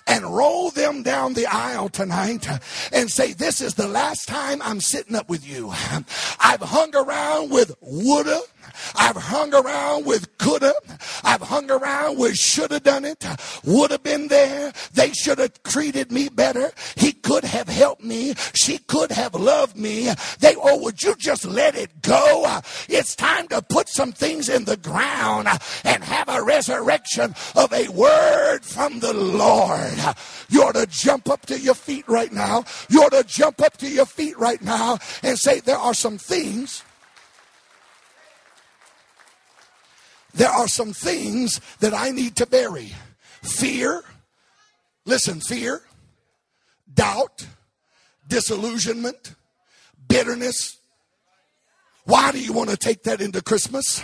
and 0.07 0.25
roll 0.25 0.71
them 0.71 1.03
down 1.03 1.35
the 1.35 1.47
aisle 1.47 1.89
tonight 1.89 2.49
and 2.93 3.11
say, 3.11 3.33
This 3.33 3.61
is 3.61 3.75
the 3.75 3.87
last 3.87 4.27
time 4.27 4.61
I'm 4.63 4.81
sitting 4.81 5.15
up 5.15 5.29
with 5.29 5.47
you. 5.47 5.71
I've 6.41 6.61
hung 6.61 6.95
around 6.97 7.51
with 7.51 7.75
woulda, 7.81 8.41
I've 8.95 9.17
hung 9.17 9.55
around 9.55 10.07
with 10.07 10.39
coulda. 10.39 10.75
I've 11.25 11.43
hung 11.43 11.71
around 11.71 12.19
with 12.19 12.37
shoulda 12.37 12.81
done 12.81 13.05
it, 13.05 13.25
would 13.65 13.91
have 13.91 14.03
been 14.03 14.29
there. 14.29 14.73
They 14.93 15.13
should 15.13 15.39
have 15.39 15.63
treated 15.63 16.11
me 16.11 16.29
better. 16.29 16.73
He 16.97 17.13
could 17.13 17.45
have 17.45 17.69
helped 17.69 18.03
me. 18.03 18.35
She 18.55 18.79
could 18.79 19.13
have 19.13 19.35
loved 19.35 19.77
me. 19.77 20.11
They, 20.41 20.55
oh, 20.57 20.83
would 20.83 21.03
you 21.03 21.15
just 21.17 21.45
let 21.45 21.75
it 21.75 22.03
go? 22.03 22.61
It's 22.89 23.15
time 23.15 23.49
to 23.49 23.63
put 23.63 23.89
some 23.89 24.13
things 24.13 24.49
in 24.49 24.65
the 24.65 24.77
ground 24.77 25.49
and 25.85 26.05
have 26.05 26.29
a 26.29 26.43
resurrection 26.43 27.35
of 27.55 27.73
a 27.73 27.89
word 27.89 28.61
from 28.65 29.01
the 29.01 29.13
Lord. 29.13 29.93
You 30.49 30.65
ought 30.65 30.75
to 30.75 30.87
jump 30.87 31.29
up 31.29 31.47
to 31.47 31.59
your 31.59 31.75
feet 31.75 32.05
right 32.09 32.33
now. 32.33 32.65
You 32.89 33.03
ought 33.03 33.13
to 33.13 33.25
jump 33.25 33.61
up 33.61 33.77
to 33.79 33.89
your 33.89 34.07
feet 34.07 34.39
right 34.39 34.61
now 34.63 34.99
and 35.23 35.39
say, 35.39 35.61
there 35.61 35.79
are 35.79 35.95
some 35.95 36.19
things 36.19 36.83
there 40.35 40.51
are 40.51 40.69
some 40.69 40.93
things 40.93 41.61
that 41.81 41.95
I 41.95 42.11
need 42.11 42.37
to 42.37 42.47
bury. 42.47 42.93
Fear, 43.43 44.03
listen, 45.05 45.41
fear, 45.41 45.83
doubt, 46.93 47.47
disillusionment, 48.29 49.35
bitterness. 50.09 50.79
Why 52.05 52.33
do 52.33 52.41
you 52.41 52.53
want 52.53 52.71
to 52.71 52.77
take 52.77 53.05
that 53.05 53.21
into 53.21 53.43
Christmas? 53.43 54.03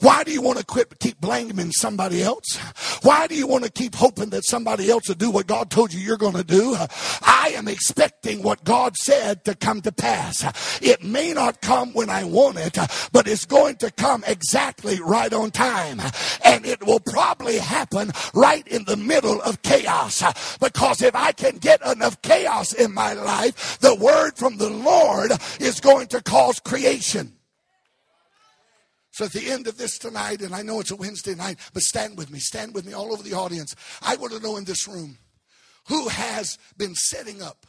Why 0.00 0.24
do 0.24 0.32
you 0.32 0.42
want 0.42 0.58
to 0.58 0.64
quit, 0.64 0.98
keep 0.98 1.20
blaming 1.20 1.72
somebody 1.72 2.22
else? 2.22 2.56
Why 3.02 3.26
do 3.26 3.34
you 3.34 3.46
want 3.46 3.64
to 3.64 3.70
keep 3.70 3.94
hoping 3.94 4.30
that 4.30 4.44
somebody 4.44 4.90
else 4.90 5.08
will 5.08 5.16
do 5.16 5.30
what 5.30 5.46
God 5.46 5.70
told 5.70 5.92
you 5.92 6.00
you're 6.00 6.16
going 6.16 6.34
to 6.34 6.44
do? 6.44 6.76
I 7.22 7.52
am 7.54 7.68
expecting 7.68 8.42
what 8.42 8.64
God 8.64 8.96
said 8.96 9.44
to 9.44 9.54
come 9.54 9.82
to 9.82 9.92
pass. 9.92 10.44
It 10.82 11.02
may 11.02 11.32
not 11.32 11.60
come 11.60 11.92
when 11.92 12.10
I 12.10 12.24
want 12.24 12.58
it, 12.58 12.78
but 13.12 13.28
it's 13.28 13.46
going 13.46 13.76
to 13.76 13.90
come 13.90 14.24
exactly 14.26 15.00
right 15.00 15.32
on 15.32 15.50
time. 15.50 16.00
And 16.44 16.66
it 16.66 16.84
will 16.84 17.00
probably 17.00 17.58
happen 17.58 18.12
right 18.34 18.66
in 18.68 18.84
the 18.84 18.96
middle 18.96 19.40
of 19.42 19.62
chaos. 19.62 20.22
Because 20.58 21.02
if 21.02 21.14
I 21.14 21.32
can 21.32 21.58
get 21.58 21.84
enough 21.86 22.20
chaos 22.22 22.72
in 22.72 22.92
my 22.92 23.12
life, 23.12 23.78
the 23.78 23.94
word 23.94 24.36
from 24.36 24.56
the 24.56 24.70
Lord 24.70 25.32
is 25.60 25.80
going 25.80 26.08
to 26.08 26.22
cause 26.22 26.60
creation. 26.60 27.35
So 29.16 29.24
at 29.24 29.32
the 29.32 29.50
end 29.50 29.66
of 29.66 29.78
this 29.78 29.96
tonight, 29.96 30.42
and 30.42 30.54
I 30.54 30.60
know 30.60 30.78
it's 30.78 30.90
a 30.90 30.94
Wednesday 30.96 31.34
night, 31.34 31.58
but 31.72 31.82
stand 31.82 32.18
with 32.18 32.30
me, 32.30 32.38
stand 32.38 32.74
with 32.74 32.84
me 32.84 32.92
all 32.92 33.14
over 33.14 33.22
the 33.22 33.32
audience. 33.32 33.74
I 34.02 34.14
want 34.16 34.34
to 34.34 34.40
know 34.40 34.58
in 34.58 34.64
this 34.64 34.86
room 34.86 35.16
who 35.88 36.08
has 36.08 36.58
been 36.76 36.94
setting 36.94 37.40
up 37.40 37.64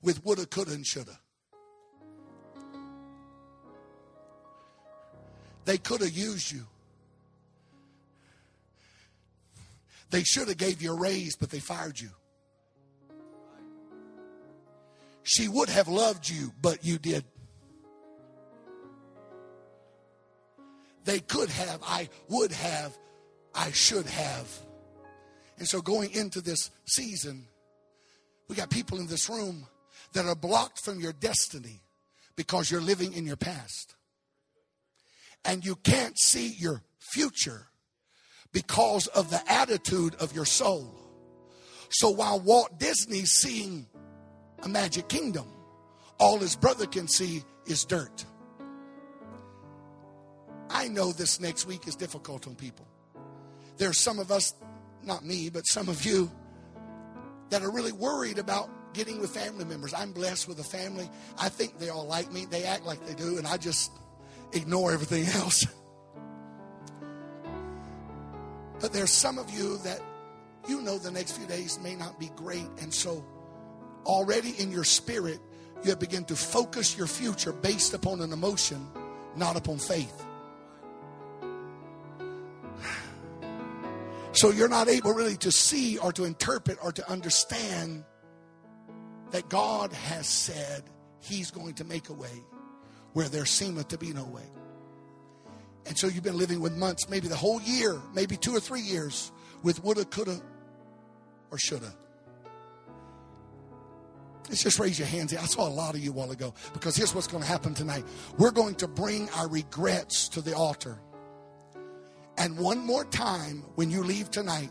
with 0.00 0.24
woulda, 0.24 0.46
coulda, 0.46 0.72
and 0.72 0.86
shoulda. 0.86 1.18
They 5.66 5.76
could 5.76 6.00
have 6.00 6.16
used 6.16 6.50
you. 6.50 6.64
They 10.08 10.22
should 10.22 10.48
have 10.48 10.56
gave 10.56 10.80
you 10.80 10.94
a 10.94 10.98
raise, 10.98 11.36
but 11.36 11.50
they 11.50 11.60
fired 11.60 12.00
you. 12.00 12.08
She 15.24 15.46
would 15.46 15.68
have 15.68 15.88
loved 15.88 16.26
you, 16.26 16.54
but 16.62 16.86
you 16.86 16.96
did 16.96 17.26
They 21.06 21.20
could 21.20 21.48
have, 21.48 21.80
I 21.84 22.08
would 22.28 22.52
have, 22.52 22.98
I 23.54 23.70
should 23.70 24.06
have. 24.06 24.48
And 25.56 25.66
so 25.66 25.80
going 25.80 26.10
into 26.10 26.40
this 26.40 26.70
season, 26.84 27.46
we 28.48 28.56
got 28.56 28.70
people 28.70 28.98
in 28.98 29.06
this 29.06 29.30
room 29.30 29.66
that 30.12 30.26
are 30.26 30.34
blocked 30.34 30.84
from 30.84 30.98
your 31.00 31.12
destiny 31.12 31.80
because 32.34 32.70
you're 32.70 32.80
living 32.80 33.12
in 33.12 33.24
your 33.24 33.36
past. 33.36 33.94
And 35.44 35.64
you 35.64 35.76
can't 35.76 36.18
see 36.18 36.48
your 36.48 36.82
future 36.98 37.68
because 38.52 39.06
of 39.06 39.30
the 39.30 39.40
attitude 39.50 40.16
of 40.16 40.34
your 40.34 40.44
soul. 40.44 40.92
So 41.88 42.10
while 42.10 42.40
Walt 42.40 42.80
Disney's 42.80 43.30
seeing 43.30 43.86
a 44.62 44.68
magic 44.68 45.08
kingdom, 45.08 45.46
all 46.18 46.38
his 46.38 46.56
brother 46.56 46.86
can 46.86 47.06
see 47.06 47.44
is 47.66 47.84
dirt. 47.84 48.24
I 50.86 50.88
know 50.88 51.10
this 51.10 51.40
next 51.40 51.66
week 51.66 51.88
is 51.88 51.96
difficult 51.96 52.46
on 52.46 52.54
people. 52.54 52.86
There 53.76 53.90
are 53.90 53.92
some 53.92 54.20
of 54.20 54.30
us, 54.30 54.54
not 55.02 55.24
me, 55.24 55.50
but 55.50 55.66
some 55.66 55.88
of 55.88 56.04
you 56.04 56.30
that 57.50 57.62
are 57.62 57.72
really 57.72 57.90
worried 57.90 58.38
about 58.38 58.70
getting 58.94 59.18
with 59.20 59.30
family 59.30 59.64
members. 59.64 59.92
I'm 59.92 60.12
blessed 60.12 60.46
with 60.46 60.60
a 60.60 60.64
family. 60.64 61.10
I 61.40 61.48
think 61.48 61.80
they 61.80 61.88
all 61.88 62.06
like 62.06 62.32
me. 62.32 62.44
They 62.44 62.62
act 62.62 62.84
like 62.84 63.04
they 63.04 63.14
do, 63.14 63.36
and 63.36 63.48
I 63.48 63.56
just 63.56 63.90
ignore 64.52 64.92
everything 64.92 65.26
else. 65.42 65.66
But 68.78 68.92
there's 68.92 69.10
some 69.10 69.38
of 69.38 69.50
you 69.50 69.78
that 69.78 70.00
you 70.68 70.82
know 70.82 70.98
the 70.98 71.10
next 71.10 71.32
few 71.32 71.46
days 71.46 71.80
may 71.82 71.96
not 71.96 72.20
be 72.20 72.30
great. 72.36 72.68
And 72.80 72.94
so 72.94 73.24
already 74.04 74.50
in 74.58 74.70
your 74.70 74.84
spirit, 74.84 75.40
you 75.82 75.90
have 75.90 75.98
begun 75.98 76.24
to 76.26 76.36
focus 76.36 76.96
your 76.96 77.08
future 77.08 77.52
based 77.52 77.92
upon 77.92 78.20
an 78.20 78.32
emotion, 78.32 78.86
not 79.34 79.56
upon 79.56 79.78
faith. 79.78 80.22
So 84.36 84.50
you're 84.50 84.68
not 84.68 84.88
able 84.88 85.12
really 85.12 85.36
to 85.38 85.50
see 85.50 85.96
or 85.96 86.12
to 86.12 86.24
interpret 86.24 86.78
or 86.82 86.92
to 86.92 87.10
understand 87.10 88.04
that 89.30 89.48
God 89.48 89.92
has 89.94 90.26
said 90.28 90.82
He's 91.20 91.50
going 91.50 91.74
to 91.74 91.84
make 91.84 92.10
a 92.10 92.12
way 92.12 92.44
where 93.14 93.28
there 93.28 93.46
seemeth 93.46 93.88
to 93.88 93.98
be 93.98 94.12
no 94.12 94.24
way. 94.24 94.44
And 95.86 95.96
so 95.96 96.06
you've 96.06 96.22
been 96.22 96.36
living 96.36 96.60
with 96.60 96.76
months, 96.76 97.08
maybe 97.08 97.28
the 97.28 97.36
whole 97.36 97.62
year, 97.62 97.98
maybe 98.14 98.36
two 98.36 98.54
or 98.54 98.60
three 98.60 98.82
years, 98.82 99.32
with 99.62 99.82
woulda, 99.82 100.04
coulda, 100.04 100.38
or 101.50 101.58
shoulda. 101.58 101.94
Let's 104.48 104.62
just 104.62 104.78
raise 104.78 104.98
your 104.98 105.08
hands. 105.08 105.34
I 105.34 105.46
saw 105.46 105.66
a 105.66 105.70
lot 105.70 105.94
of 105.94 106.00
you 106.04 106.10
a 106.10 106.14
while 106.14 106.30
ago 106.30 106.52
because 106.74 106.94
here's 106.94 107.14
what's 107.14 107.26
going 107.26 107.42
to 107.42 107.48
happen 107.48 107.72
tonight. 107.72 108.04
We're 108.38 108.52
going 108.52 108.74
to 108.76 108.86
bring 108.86 109.30
our 109.30 109.48
regrets 109.48 110.28
to 110.30 110.42
the 110.42 110.54
altar. 110.54 110.98
And 112.46 112.56
one 112.58 112.78
more 112.78 113.04
time, 113.06 113.64
when 113.74 113.90
you 113.90 114.04
leave 114.04 114.30
tonight, 114.30 114.70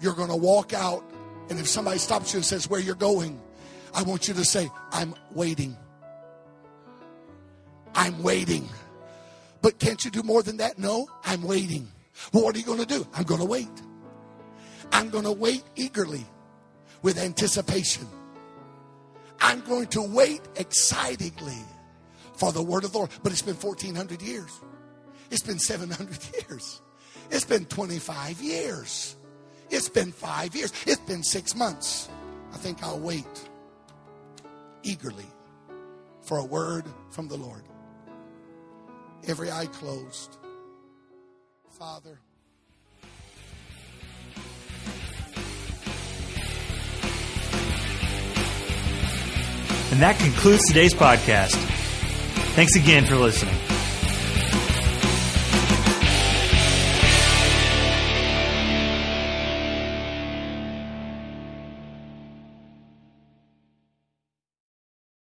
you're 0.00 0.14
going 0.14 0.30
to 0.30 0.36
walk 0.36 0.72
out. 0.72 1.04
And 1.50 1.60
if 1.60 1.68
somebody 1.68 1.98
stops 1.98 2.32
you 2.32 2.38
and 2.38 2.46
says, 2.46 2.70
Where 2.70 2.80
you're 2.80 2.94
going, 2.94 3.38
I 3.92 4.02
want 4.04 4.26
you 4.26 4.32
to 4.32 4.42
say, 4.42 4.70
I'm 4.90 5.14
waiting. 5.34 5.76
I'm 7.94 8.22
waiting. 8.22 8.66
But 9.60 9.78
can't 9.78 10.02
you 10.02 10.10
do 10.10 10.22
more 10.22 10.42
than 10.42 10.56
that? 10.56 10.78
No, 10.78 11.10
I'm 11.26 11.42
waiting. 11.42 11.88
Well, 12.32 12.44
what 12.44 12.56
are 12.56 12.58
you 12.58 12.64
going 12.64 12.80
to 12.80 12.86
do? 12.86 13.06
I'm 13.12 13.24
going 13.24 13.40
to 13.40 13.46
wait. 13.46 13.82
I'm 14.90 15.10
going 15.10 15.24
to 15.24 15.32
wait 15.32 15.64
eagerly 15.76 16.24
with 17.02 17.18
anticipation. 17.18 18.06
I'm 19.42 19.60
going 19.60 19.88
to 19.88 20.00
wait 20.00 20.40
excitedly 20.56 21.62
for 22.38 22.50
the 22.50 22.62
word 22.62 22.84
of 22.84 22.92
the 22.92 22.98
Lord. 22.98 23.10
But 23.22 23.32
it's 23.32 23.42
been 23.42 23.56
1400 23.56 24.22
years. 24.22 24.58
It's 25.30 25.42
been 25.42 25.58
700 25.58 26.18
years. 26.48 26.80
It's 27.30 27.44
been 27.44 27.66
25 27.66 28.40
years. 28.40 29.16
It's 29.70 29.88
been 29.88 30.12
five 30.12 30.54
years. 30.54 30.72
It's 30.86 31.00
been 31.02 31.22
six 31.22 31.54
months. 31.54 32.08
I 32.52 32.56
think 32.56 32.82
I'll 32.82 32.98
wait 32.98 33.26
eagerly 34.82 35.26
for 36.22 36.38
a 36.38 36.44
word 36.44 36.84
from 37.10 37.28
the 37.28 37.36
Lord. 37.36 37.62
Every 39.26 39.50
eye 39.50 39.66
closed. 39.66 40.38
Father. 41.78 42.18
And 49.90 50.02
that 50.02 50.18
concludes 50.18 50.66
today's 50.66 50.94
podcast. 50.94 51.54
Thanks 52.54 52.76
again 52.76 53.04
for 53.04 53.16
listening. 53.16 53.54